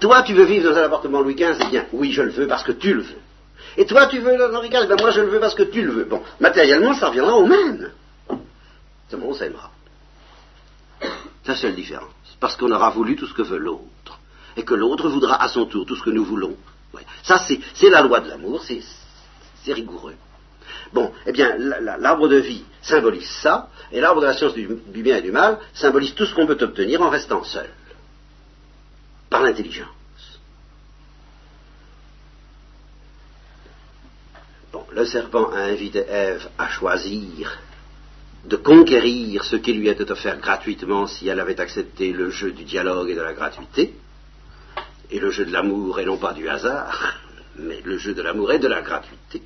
[0.00, 2.48] Toi, tu veux vivre dans un appartement Louis XV, eh bien, oui, je le veux
[2.48, 3.20] parce que tu le veux.
[3.78, 5.92] Et toi, tu veux Henri IV Ben moi, je le veux parce que tu le
[5.92, 6.04] veux.
[6.04, 7.92] Bon, matériellement, ça reviendra au même.
[9.08, 9.70] Seulement, on s'aimera.
[11.00, 12.10] C'est la seule différence.
[12.40, 14.18] Parce qu'on aura voulu tout ce que veut l'autre.
[14.56, 16.56] Et que l'autre voudra à son tour tout ce que nous voulons.
[17.22, 20.16] Ça, c'est la loi de l'amour, c'est rigoureux.
[20.92, 25.18] Bon, eh bien, l'arbre de vie symbolise ça, et l'arbre de la science du, bien
[25.18, 27.68] et du mal symbolise tout ce qu'on peut obtenir en restant seul,
[29.30, 29.97] par l'intelligence.
[34.92, 37.58] Le serpent a invité Ève à choisir
[38.44, 42.64] de conquérir ce qui lui était offert gratuitement si elle avait accepté le jeu du
[42.64, 43.94] dialogue et de la gratuité,
[45.10, 47.16] et le jeu de l'amour et non pas du hasard,
[47.56, 49.42] mais le jeu de l'amour et de la gratuité.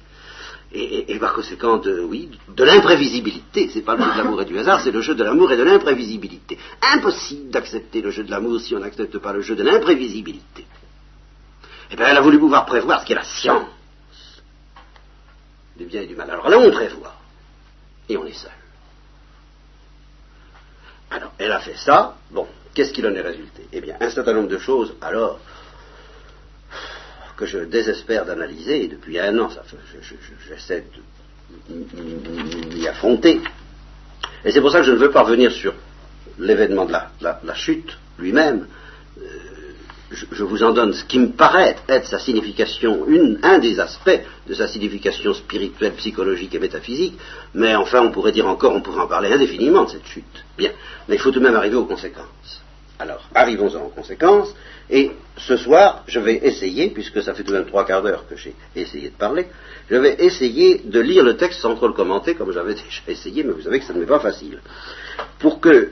[0.74, 3.68] Et, par conséquent, de, oui, de l'imprévisibilité.
[3.74, 5.58] C'est pas le jeu de l'amour et du hasard, c'est le jeu de l'amour et
[5.58, 6.58] de l'imprévisibilité.
[6.80, 10.64] Impossible d'accepter le jeu de l'amour si on n'accepte pas le jeu de l'imprévisibilité.
[11.90, 13.66] Eh bien, elle a voulu pouvoir prévoir ce qu'est la science
[15.76, 16.30] du bien et du mal.
[16.30, 17.14] Alors là, on prévoit.
[18.08, 18.50] Et on est seul.
[21.10, 22.16] Alors, elle a fait ça.
[22.30, 23.66] Bon, qu'est-ce qu'il en est résulté?
[23.72, 25.38] Eh bien, un certain nombre de choses, alors,
[27.36, 29.50] que je désespère d'analyser, et depuis un an,
[30.48, 30.84] j'essaie
[31.68, 33.40] de m'y affronter.
[34.44, 35.74] Et c'est pour ça que je ne veux pas revenir sur
[36.38, 38.66] l'événement de la chute lui-même,
[40.12, 43.06] je, vous en donne ce qui me paraît être sa signification,
[43.42, 47.18] un des aspects de sa signification spirituelle, psychologique et métaphysique,
[47.54, 50.44] mais enfin on pourrait dire encore, on pourrait en parler indéfiniment de cette chute.
[50.56, 50.70] Bien,
[51.08, 52.60] mais il faut tout de même arriver aux conséquences.
[52.98, 54.54] Alors, arrivons-en en conséquence,
[54.88, 58.26] et ce soir, je vais essayer, puisque ça fait tout de même trois quarts d'heure
[58.28, 59.46] que j'ai essayé de parler,
[59.90, 63.42] je vais essayer de lire le texte sans trop le commenter, comme j'avais déjà essayé,
[63.42, 64.60] mais vous savez que ça ne m'est pas facile,
[65.38, 65.90] pour que euh,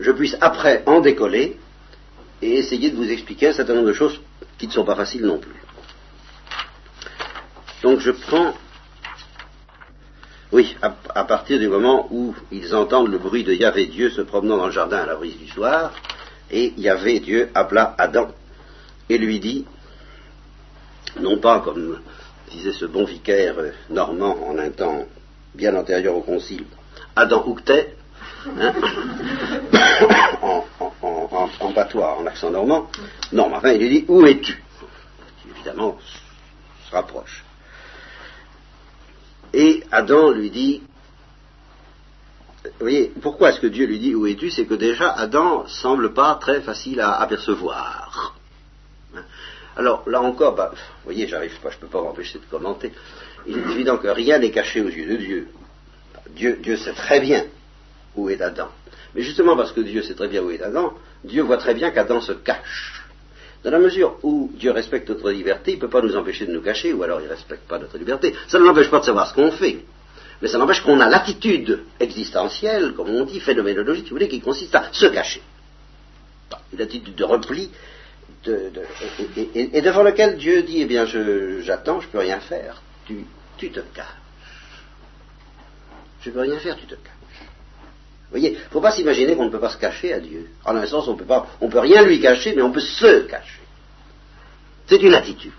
[0.00, 1.58] je puisse après en décoller
[2.44, 4.20] et essayer de vous expliquer un certain nombre de choses
[4.58, 5.62] qui ne sont pas faciles non plus.
[7.82, 8.52] Donc je prends,
[10.52, 14.58] oui, à, partir du moment où ils entendent le bruit de Yahvé Dieu se promenant
[14.58, 15.94] dans le jardin à la brise du soir,
[16.50, 18.28] et Yahvé Dieu appela Adam
[19.08, 19.64] et lui dit,
[21.20, 21.98] non pas comme
[22.50, 23.56] disait ce bon vicaire
[23.88, 25.06] normand en un temps
[25.54, 26.66] bien antérieur au concile,
[27.16, 27.96] Adam Ouktet,
[28.60, 28.72] hein,
[31.60, 32.90] en, patois, en accent normand,
[33.32, 34.62] non, mais enfin il lui dit, où es-tu?
[35.50, 35.98] Évidemment,
[36.88, 37.44] se rapproche.
[39.52, 40.82] Et Adam lui dit,
[42.64, 44.50] vous voyez, pourquoi est-ce que Dieu lui dit où es-tu?
[44.50, 48.34] C'est que déjà Adam semble pas très facile à apercevoir.
[49.76, 52.92] Alors là encore, bah, vous voyez, j'arrive pas, je ne peux pas m'empêcher de commenter.
[53.46, 55.48] Il est évident que rien n'est caché aux yeux de Dieu.
[56.30, 56.58] Dieu.
[56.62, 57.44] Dieu sait très bien
[58.16, 58.68] où est Adam.
[59.14, 61.90] Mais justement parce que Dieu sait très bien où est Adam, Dieu voit très bien
[61.90, 63.02] qu'Adam se cache.
[63.64, 66.52] Dans la mesure où Dieu respecte notre liberté, il ne peut pas nous empêcher de
[66.52, 68.34] nous cacher, ou alors il ne respecte pas notre liberté.
[68.46, 69.84] Ça ne l'empêche pas de savoir ce qu'on fait.
[70.42, 74.40] Mais ça n'empêche qu'on a l'attitude existentielle, comme on dit, phénoménologique, si vous voulez, qui
[74.40, 75.40] consiste à se cacher.
[76.74, 77.70] Une attitude de repli,
[78.46, 82.82] et, devant lequel Dieu dit, eh bien, j'attends, je ne peux rien faire.
[83.06, 83.24] Tu,
[83.56, 84.06] tu te caches.
[86.20, 87.13] Je ne peux rien faire, tu te caches.
[88.34, 90.48] Voyez, il ne faut pas s'imaginer qu'on ne peut pas se cacher à Dieu.
[90.64, 93.20] En un sens, on peut pas, on peut rien lui cacher, mais on peut se
[93.28, 93.60] cacher.
[94.88, 95.52] C'est une attitude.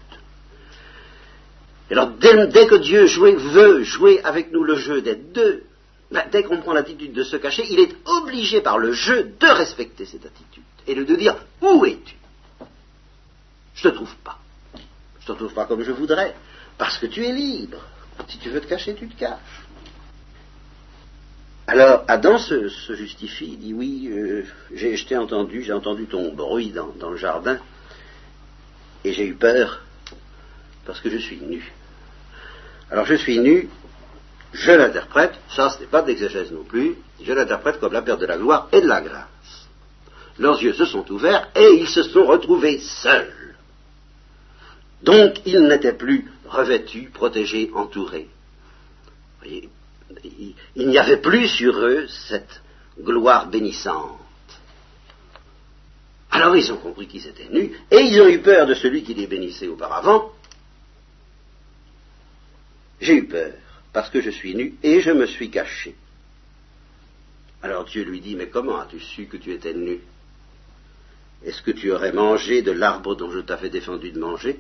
[1.90, 5.64] Et alors, dès, que Dieu veut jouer avec nous le jeu d'être deux,
[6.12, 9.48] ben, dès qu'on prend l'attitude de se cacher, il est obligé par le jeu de
[9.48, 12.16] respecter cette attitude et de dire où es-tu?
[13.74, 14.38] Je ne te trouve pas.
[14.74, 16.36] Je ne te trouve pas comme je voudrais,
[16.78, 17.80] parce que tu es libre.
[18.28, 19.64] Si tu veux te cacher, tu te caches.
[21.68, 27.10] Alors Adam se, justifie, il dit oui, euh, j'ai, entendu, j'ai entendu ton bruit dans,
[27.10, 27.58] le jardin,
[29.04, 29.82] et j'ai eu peur
[30.86, 31.74] parce que je suis nu.
[32.92, 33.68] Alors je suis nu,
[34.54, 38.28] je l'interprète, ça ce n'est pas d'exégèse non plus, je l'interprète comme la perte de
[38.28, 39.68] la gloire et de la grâce.
[40.38, 43.56] Leurs yeux se sont ouverts et ils se sont retrouvés seuls.
[45.02, 48.28] Donc ils n'étaient plus revêtus, protégés, entourés.
[50.24, 52.62] Il n'y avait plus sur eux cette
[53.00, 54.20] gloire bénissante.
[56.32, 59.14] Alors ils ont compris qu'ils étaient nus, et ils ont eu peur de celui qui
[59.14, 60.32] les bénissait auparavant.
[63.00, 63.54] J'ai eu peur,
[63.94, 65.96] parce que je suis nu, et je me suis caché.
[67.62, 70.00] Alors Dieu lui dit, mais comment as-tu su que tu étais nu?
[71.44, 74.60] Est-ce que tu aurais mangé de l'arbre dont je t'avais défendu de manger?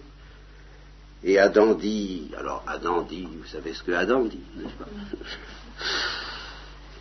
[1.25, 4.85] Et Adam dit, alors Adam dit, vous savez ce que Adam dit, n'est-ce pas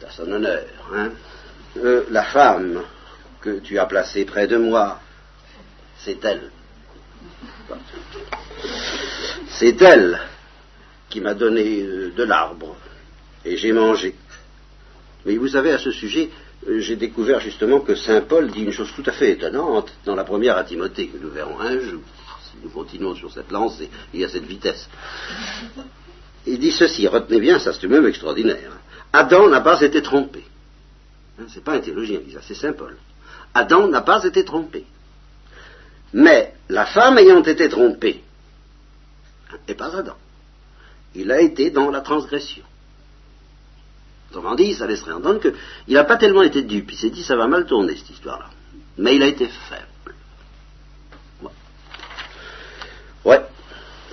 [0.01, 0.65] C'est à son honneur.
[0.95, 1.11] Hein
[1.77, 2.83] euh, la femme
[3.43, 4.99] que tu as placée près de moi,
[5.99, 6.51] c'est elle.
[9.49, 10.19] C'est elle
[11.11, 12.77] qui m'a donné euh, de l'arbre
[13.45, 14.15] et j'ai mangé.
[15.27, 16.31] Mais vous savez, à ce sujet,
[16.67, 20.15] euh, j'ai découvert justement que Saint Paul dit une chose tout à fait étonnante dans
[20.15, 22.01] la première à Timothée que nous verrons un jour
[22.63, 24.89] nous continuons sur cette lancée et à cette vitesse.
[26.47, 28.73] Il dit ceci, retenez bien, ça c'est même extraordinaire.
[29.13, 30.45] Adam n'a pas été trompé.
[31.39, 32.97] Hein, c'est pas un théologien dit c'est Saint Paul.
[33.55, 34.85] Adam n'a pas été trompé.
[36.13, 38.23] Mais la femme ayant été trompée,
[39.67, 40.17] et pas Adam,
[41.15, 42.65] il a été dans la transgression.
[44.31, 46.91] Autrement dit, ça laisserait entendre qu'il n'a pas tellement été dupe.
[46.91, 48.51] Il s'est dit, ça va mal tourner cette histoire-là.
[48.99, 49.87] Mais il a été faible.
[53.25, 53.41] Ouais,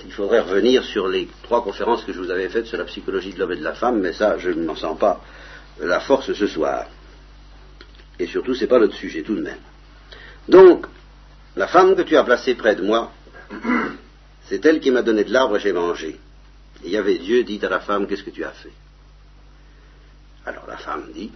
[0.04, 3.32] il faudrait revenir sur les trois conférences que je vous avais faites sur la psychologie
[3.32, 5.20] de l'homme et de la femme, mais ça, je n'en sens pas
[5.80, 6.86] la force ce soir.
[8.18, 9.60] Et surtout, ce n'est pas notre sujet tout de même.
[10.48, 10.86] Donc,
[11.56, 13.12] la femme que tu as placée près de moi,
[14.48, 16.18] c'est elle qui m'a donné de l'arbre et j'ai mangé.
[16.82, 18.72] Et il y avait Dieu dit à la femme, qu'est-ce que tu as fait?
[20.44, 21.30] Alors la femme dit,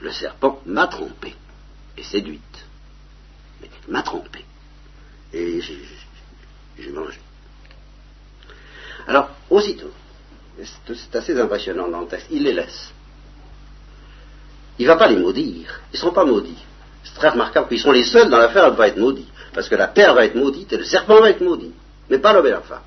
[0.00, 1.34] le serpent m'a trompé
[1.96, 2.66] et séduite.
[3.88, 4.44] M'a trompé.
[5.32, 5.60] Et
[6.78, 7.18] j'ai mangé.
[9.06, 9.90] Alors, aussitôt,
[10.62, 12.92] c'est assez impressionnant dans le texte, il les laisse.
[14.78, 15.80] Il ne va pas les maudire.
[15.92, 16.64] Ils ne seront pas maudits.
[17.04, 19.28] C'est très remarquable qu'ils sont les seuls dans l'affaire à ne pas être maudits.
[19.52, 21.72] Parce que la terre va être maudite et le serpent va être maudit.
[22.08, 22.82] Mais pas l'homme et la femme.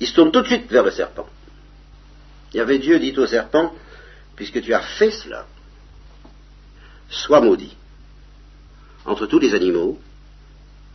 [0.00, 1.28] Ils se tournent tout de suite vers le serpent.
[2.52, 3.74] Il y avait Dieu dit au serpent,
[4.34, 5.46] puisque tu as fait cela,
[7.08, 7.76] sois maudit
[9.04, 9.98] entre tous les animaux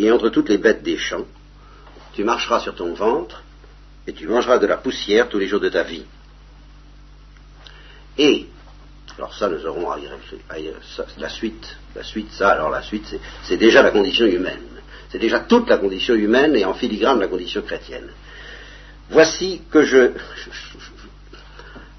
[0.06, 1.26] et entre toutes les bêtes des champs.
[2.14, 3.44] Tu marcheras sur ton ventre
[4.08, 6.06] et tu mangeras de la poussière tous les jours de ta vie.
[8.18, 8.48] Et,
[9.18, 10.74] alors ça, nous aurons à y réfléchir,
[11.18, 14.60] la suite, la suite, ça, alors la suite, c'est déjà la condition humaine.
[15.12, 18.10] C'est déjà toute la condition humaine et en filigrane la condition chrétienne.
[19.10, 20.14] Voici que je,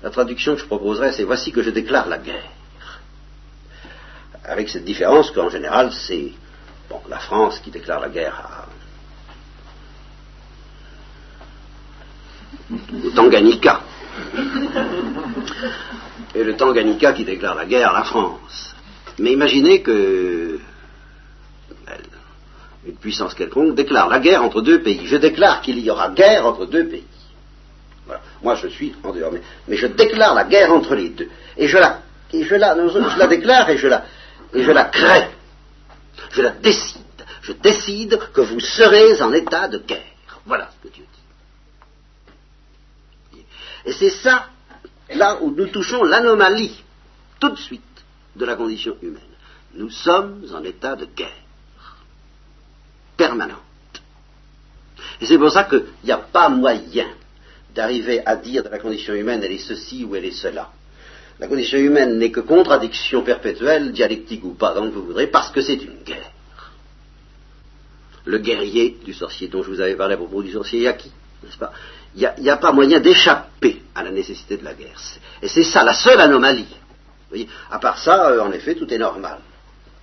[0.03, 2.51] la traduction que je proposerais, c'est voici que je déclare la guerre.
[4.45, 6.33] Avec cette différence qu'en général, c'est
[7.09, 8.67] la France qui déclare la guerre à,
[13.05, 13.81] au Tanganyika.
[16.35, 18.75] Et le Tanganyika qui déclare la guerre à la France.
[19.19, 20.59] Mais imaginez que
[22.85, 25.07] une puissance quelconque déclare la guerre entre deux pays.
[25.07, 27.05] Je déclare qu'il y aura guerre entre deux pays.
[28.43, 29.31] Moi, je suis en dehors,
[29.69, 31.29] mais, je déclare la guerre entre les deux.
[31.57, 32.01] Et je la,
[32.33, 34.05] et je la, je la déclare et je la,
[34.53, 35.29] et je la crée.
[36.33, 37.01] Je la décide.
[37.43, 40.03] Je décide que vous serez en état de guerre.
[40.45, 41.05] Voilà ce que Dieu
[43.33, 43.45] dit.
[43.85, 44.49] Et c'est ça,
[45.15, 46.83] là où nous touchons l'anomalie,
[47.39, 47.83] tout de suite,
[48.35, 49.23] de la condition humaine.
[49.75, 51.29] Nous sommes en état de guerre
[53.17, 53.59] permanente.
[55.21, 57.09] Et c'est pour ça qu'il n'y a pas moyen
[57.75, 60.71] d'arriver à dire de la condition humaine elle est ceci ou elle est cela.
[61.43, 65.61] La condition humaine n'est que contradiction perpétuelle, dialectique ou pas, donc vous voudrez, parce que
[65.61, 66.31] c'est une guerre.
[68.25, 71.11] Le guerrier du sorcier dont je vous avais parlé à propos du sorcier Yaki,
[71.43, 71.73] n'est-ce pas?
[72.15, 74.97] Il n'y a, pas moyen d'échapper à la nécessité de la guerre.
[75.43, 76.77] Et c'est ça la seule anomalie.
[77.33, 79.41] Vous à part ça, euh, en effet, tout est normal.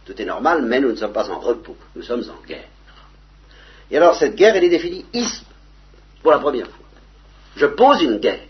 [0.06, 2.68] Tout est normal, mais nous ne sommes pas en repos, nous sommes en guerre.
[3.90, 5.46] Et alors cette guerre, elle est définie ici,
[6.22, 6.86] pour la première fois.
[7.56, 8.49] Je pose une guerre.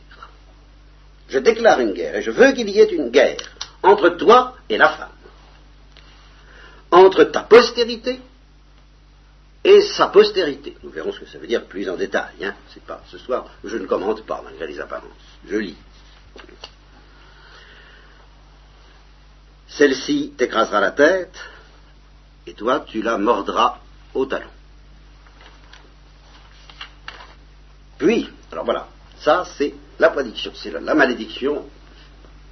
[1.29, 2.15] Je déclare une guerre.
[2.15, 3.37] Et je veux qu'il y ait une guerre
[3.83, 5.09] entre toi et la femme.
[6.91, 8.19] Entre ta postérité
[9.63, 10.75] et sa postérité.
[10.83, 12.43] Nous verrons ce que ça veut dire plus en détail.
[12.43, 12.55] Hein.
[13.07, 13.45] Ce soir.
[13.63, 15.11] Je ne commente pas malgré les apparences.
[15.47, 15.77] Je lis.
[19.69, 21.39] Celle-ci t'écrasera la tête,
[22.47, 23.77] et toi tu la mordras
[24.13, 24.49] au talon.
[27.99, 28.87] Puis, alors voilà,
[29.19, 31.65] ça c'est la prédiction, c'est la, malédiction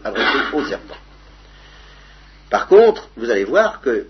[0.03, 0.97] adressée au serpent.
[2.49, 4.07] Par contre, vous allez voir que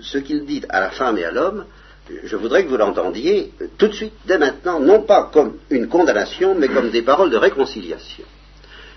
[0.00, 1.64] ce qu'il dit à la femme et à l'homme,
[2.24, 6.54] je voudrais que vous l'entendiez tout de suite, dès maintenant, non pas comme une condamnation,
[6.54, 8.24] mais comme des paroles de réconciliation.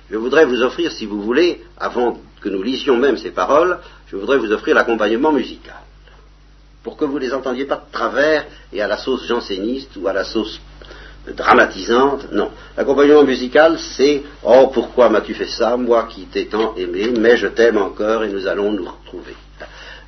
[0.09, 4.15] Je voudrais vous offrir, si vous voulez, avant que nous lisions même ces paroles, je
[4.15, 5.81] voudrais vous offrir l'accompagnement musical,
[6.83, 10.13] pour que vous les entendiez pas de travers et à la sauce janséniste ou à
[10.13, 10.59] la sauce
[11.33, 12.51] dramatisante, non.
[12.77, 17.47] L'accompagnement musical, c'est Oh, pourquoi m'as-tu fait ça, moi qui t'ai tant aimé, mais je
[17.47, 19.35] t'aime encore et nous allons nous retrouver.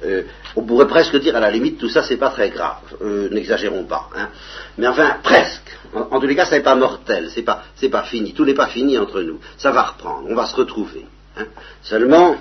[0.06, 0.24] Euh,
[0.56, 3.86] on pourrait presque dire à la limite tout ça c'est pas très grave, euh, n'exagérons
[3.86, 4.10] pas.
[4.16, 4.30] Hein.
[4.78, 5.76] Mais enfin presque.
[5.94, 8.54] En, tous les cas, ça n'est pas mortel, c'est pas c'est pas fini, tout n'est
[8.54, 9.40] pas fini entre nous.
[9.58, 11.08] Ça va reprendre, on va se retrouver.
[11.38, 11.46] Hein.
[11.82, 12.36] Seulement,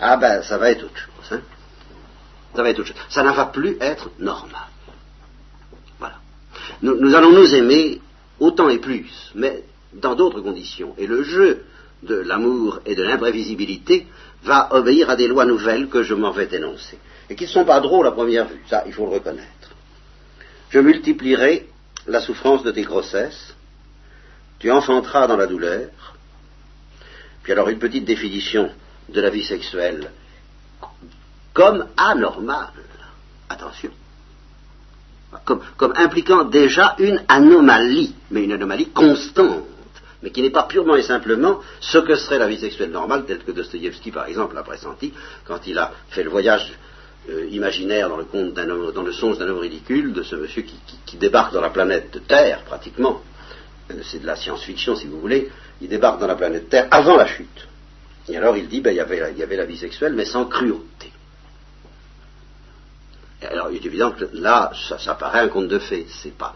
[0.00, 1.32] ah ben ça va être autre chose.
[1.32, 1.40] Hein.
[2.54, 2.96] Ça va être autre chose.
[3.10, 4.62] Ça ne va plus être normal
[6.82, 8.00] nous, allons nous aimer
[8.38, 10.94] autant et plus, mais dans d'autres conditions.
[10.98, 11.64] Et le jeu
[12.02, 14.06] de l'amour et de l'imprévisibilité
[14.44, 16.98] va obéir à des lois nouvelles que je m'en vais énoncer,
[17.30, 19.70] et qui ne sont pas drôles à première vue, ça il faut le reconnaître.
[20.70, 21.68] Je multiplierai
[22.06, 23.54] la souffrance de tes grossesses,
[24.58, 25.88] tu enfanteras dans la douleur,
[27.42, 28.70] puis alors une petite définition
[29.08, 30.10] de la vie sexuelle
[31.52, 32.72] comme anormale.
[33.48, 33.90] Attention
[35.44, 39.64] comme, impliquant déjà une anomalie, mais une anomalie constante,
[40.22, 43.44] mais qui n'est pas purement et simplement ce que serait la vie sexuelle normale, telle
[43.44, 45.12] que Dostoïevski, par exemple, l'a pressenti
[45.44, 46.72] quand il a fait le voyage
[47.28, 51.16] euh, imaginaire dans le, conte dans le songe d'un homme ridicule de ce monsieur qui,
[51.16, 53.20] débarque dans la planète Terre, pratiquement.
[53.90, 55.50] Euh, c'est de la science-fiction, si vous voulez.
[55.80, 57.66] Il débarque dans la planète Terre avant la chute.
[58.28, 60.24] Et alors il dit, ben, il, y avait, il y avait la vie sexuelle, mais
[60.24, 61.12] sans cruauté.
[63.42, 66.06] Alors, il est évident que là, ça, paraît un conte de fées.
[66.08, 66.54] C'est pas,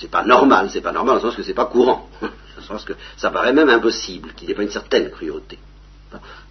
[0.00, 0.68] c'est pas normal.
[0.70, 2.08] C'est pas normal dans le sens que c'est pas courant.
[2.20, 5.58] Dans le sens que ça paraît même impossible qu'il n'y ait pas une certaine cruauté.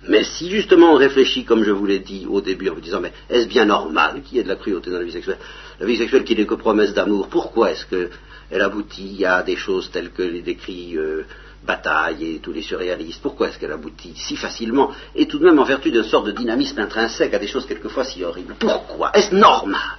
[0.07, 2.99] Mais si justement on réfléchit, comme je vous l'ai dit au début, en vous disant,
[2.99, 5.37] mais est-ce bien normal qu'il y ait de la cruauté dans la vie sexuelle?
[5.79, 9.91] La vie sexuelle qui n'est que promesse d'amour, pourquoi est-ce qu'elle aboutit à des choses
[9.91, 11.25] telles que les décrits euh,
[11.63, 15.59] bataille et tous les surréalistes, pourquoi est-ce qu'elle aboutit si facilement et tout de même
[15.59, 18.55] en vertu d'une sorte de dynamisme intrinsèque à des choses quelquefois si horribles?
[18.59, 19.11] Pourquoi?
[19.13, 19.97] Est-ce normal?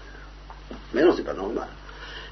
[0.95, 1.69] Mais non, c'est pas normal.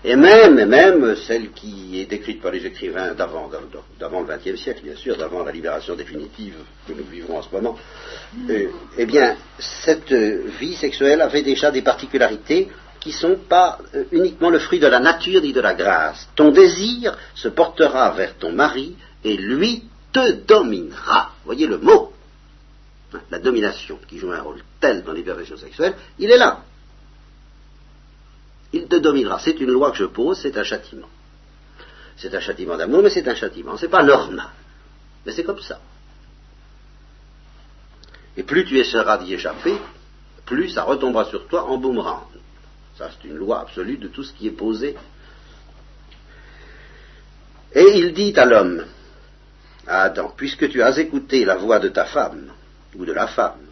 [0.05, 3.51] Et même, même celle qui est décrite par les écrivains d'avant,
[3.99, 6.55] d'avant le XXe siècle, bien sûr, d'avant la libération définitive
[6.87, 7.77] que nous vivons en ce moment,
[8.49, 12.69] euh, eh bien, cette vie sexuelle avait déjà des particularités
[13.01, 16.29] qui ne sont pas euh, uniquement le fruit de la nature ni de la grâce.
[16.37, 21.33] Ton désir se portera vers ton mari et lui te dominera.
[21.45, 22.13] Voyez le mot
[23.31, 26.63] La domination, qui joue un rôle tel dans les perversions sexuelles, il est là.
[28.73, 29.39] Il te dominera.
[29.39, 31.09] C'est une loi que je pose, c'est un châtiment.
[32.17, 33.77] C'est un châtiment d'amour, mais c'est un châtiment.
[33.77, 34.51] C'est pas normal.
[35.25, 35.81] Mais c'est comme ça.
[38.37, 39.77] Et plus tu essaieras d'y échapper,
[40.45, 42.29] plus ça retombera sur toi en boomerang.
[42.97, 44.97] Ça, c'est une loi absolue de tout ce qui est posé.
[47.73, 48.85] Et il dit à l'homme,
[49.89, 52.53] Adam, puisque tu as écouté la voix de ta femme,
[52.95, 53.67] ou de la femme,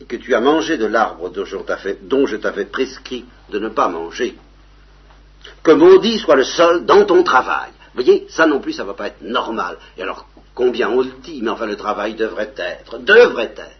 [0.00, 4.36] et que tu as mangé de l'arbre dont je t'avais prescrit de ne pas manger,
[5.62, 7.70] que maudit soit le sol dans ton travail.
[7.94, 9.76] Vous voyez, ça non plus, ça ne va pas être normal.
[9.96, 13.76] Et alors, combien on le dit, mais enfin le travail devrait être, devrait être,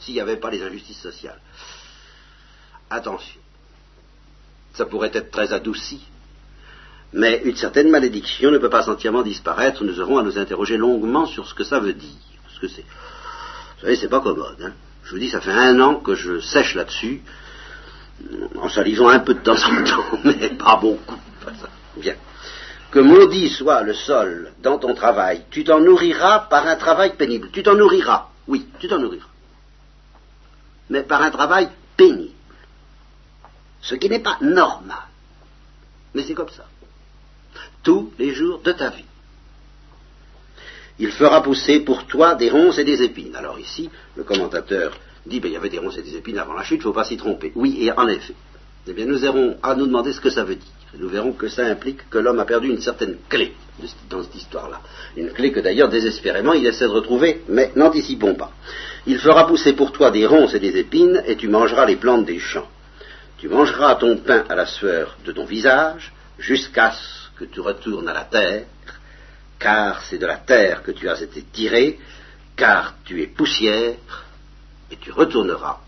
[0.00, 1.40] s'il n'y avait pas les injustices sociales.
[2.90, 3.40] Attention,
[4.74, 6.04] ça pourrait être très adouci.
[7.12, 9.84] Mais une certaine malédiction ne peut pas entièrement disparaître.
[9.84, 12.10] Nous aurons à nous interroger longuement sur ce que ça veut dire.
[12.44, 14.62] Parce que c'est, vous savez, c'est pas commode.
[14.62, 14.72] Hein.
[15.04, 17.22] Je vous dis, ça fait un an que je sèche là-dessus,
[18.56, 21.18] en salivant un peu de temps en temps, mais pas beaucoup.
[21.96, 22.14] Bien.
[22.90, 27.48] Que maudit soit le sol dans ton travail, tu t'en nourriras par un travail pénible.
[27.52, 29.26] Tu t'en nourriras, oui, tu t'en nourriras.
[30.90, 32.32] Mais par un travail pénible
[33.82, 35.02] ce qui n'est pas normal.
[36.14, 36.64] Mais c'est comme ça.
[37.82, 39.04] Tous les jours de ta vie.
[40.98, 43.34] Il fera pousser pour toi des ronces et des épines.
[43.34, 44.92] Alors ici, le commentateur
[45.26, 46.84] dit, ben, il y avait des ronces et des épines avant la chute, il ne
[46.84, 47.52] faut pas s'y tromper.
[47.54, 48.34] Oui, et en effet.
[48.86, 50.72] Eh bien, nous aurons à nous demander ce que ça veut dire.
[50.98, 53.52] nous verrons que ça implique que l'homme a perdu une certaine clé
[54.10, 54.80] dans cette histoire-là.
[55.16, 58.52] Une clé que d'ailleurs, désespérément, il essaie de retrouver, mais n'anticipons pas.
[59.06, 62.26] Il fera pousser pour toi des ronces et des épines, et tu mangeras les plantes
[62.26, 62.68] des champs.
[63.38, 68.08] Tu mangeras ton pain à la sueur de ton visage jusqu'à ce que tu retournes
[68.08, 68.66] à la terre,
[69.58, 71.98] car c'est de la terre que tu as été tiré,
[72.56, 73.96] car tu es poussière,
[74.90, 75.78] et tu retourneras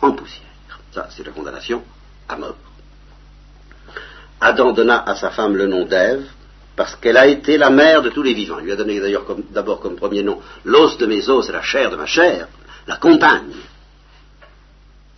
[0.00, 0.80] en poussière.
[0.92, 1.82] Ça, c'est la condamnation
[2.28, 2.56] à mort.
[4.40, 6.26] Adam donna à sa femme le nom d'Ève,
[6.74, 8.58] parce qu'elle a été la mère de tous les vivants.
[8.58, 11.62] Il lui a donné d'ailleurs d'abord comme premier nom l'os de mes os et la
[11.62, 12.48] chair de ma chair,
[12.88, 13.54] la compagne.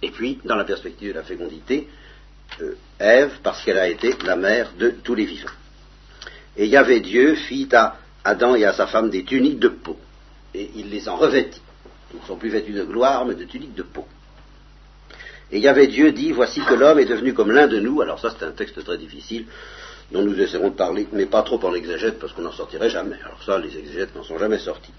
[0.03, 1.89] Et puis, dans la perspective de la fécondité,
[2.61, 5.49] euh, Ève, parce qu'elle a été la mère de tous les vivants.
[6.57, 9.99] Et Yahvé Dieu fit à Adam et à sa femme des tuniques de peau,
[10.55, 11.61] et il les en revêtit.
[12.13, 14.07] Ils ne sont plus vêtus de gloire, mais de tuniques de peau.
[15.53, 18.01] Et Yahvé Dieu dit, voici que l'homme est devenu comme l'un de nous.
[18.01, 19.47] Alors ça, c'est un texte très difficile
[20.11, 23.17] dont nous essaierons de parler, mais pas trop en exégète, parce qu'on n'en sortirait jamais.
[23.25, 24.93] Alors ça, les exégètes n'en sont jamais sortis.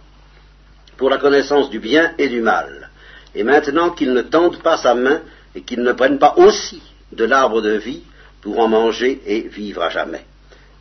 [0.95, 2.89] Pour la connaissance du bien et du mal,
[3.35, 5.21] et maintenant qu'il ne tende pas sa main
[5.55, 6.81] et qu'il ne prenne pas aussi
[7.11, 8.03] de l'arbre de vie
[8.41, 10.25] pour en manger et vivre à jamais.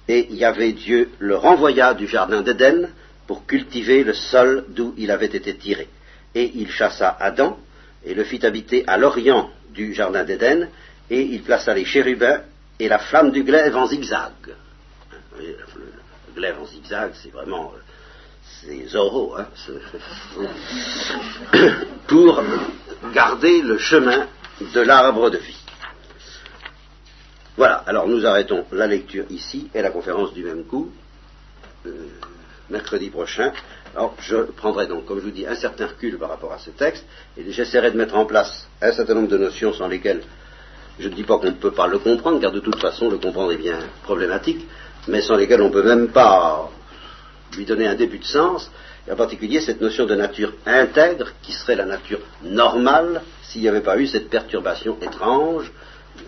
[0.09, 2.90] Et Yahvé Dieu le renvoya du jardin d'Éden
[3.26, 5.88] pour cultiver le sol d'où il avait été tiré.
[6.34, 7.59] Et il chassa Adam
[8.04, 10.68] et le fit habiter à l'orient du jardin d'Éden,
[11.11, 12.40] et il plaça les chérubins
[12.78, 14.32] et la flamme du glaive en zigzag.
[15.38, 15.57] Le
[16.34, 17.72] glaive en zigzag, c'est vraiment
[18.62, 19.46] c'est Zorro, hein,
[22.07, 22.42] pour
[23.12, 24.26] garder le chemin
[24.61, 25.65] de l'arbre de vie.
[27.57, 30.90] Voilà, alors nous arrêtons la lecture ici et la conférence du même coup,
[31.86, 31.90] euh,
[32.68, 33.52] mercredi prochain.
[33.94, 36.68] Alors je prendrai donc, comme je vous dis, un certain recul par rapport à ce
[36.68, 40.22] texte, et j'essaierai de mettre en place un certain nombre de notions sans lesquelles
[40.98, 43.16] je ne dis pas qu'on ne peut pas le comprendre, car de toute façon le
[43.16, 44.66] comprendre est bien problématique,
[45.09, 46.70] mais sans lesquelles on ne peut même pas
[47.57, 48.70] lui donner un début de sens,
[49.09, 53.68] et en particulier cette notion de nature intègre, qui serait la nature normale s'il n'y
[53.68, 55.72] avait pas eu cette perturbation étrange,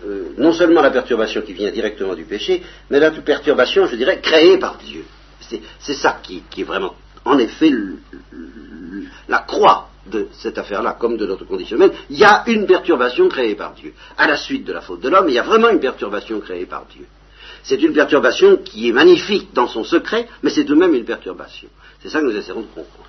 [0.05, 4.19] euh, non seulement la perturbation qui vient directement du péché, mais la perturbation, je dirais,
[4.21, 5.03] créée par Dieu.
[5.79, 7.71] C'est ça qui, est vraiment, en effet,
[9.27, 11.91] la croix de cette affaire-là, comme de notre condition humaine.
[12.09, 13.93] Il y a une perturbation créée par Dieu.
[14.17, 16.65] À la suite de la faute de l'homme, il y a vraiment une perturbation créée
[16.65, 17.05] par Dieu.
[17.63, 21.05] C'est une perturbation qui est magnifique dans son secret, mais c'est tout de même une
[21.05, 21.69] perturbation.
[22.01, 23.08] C'est ça que nous essaierons de comprendre.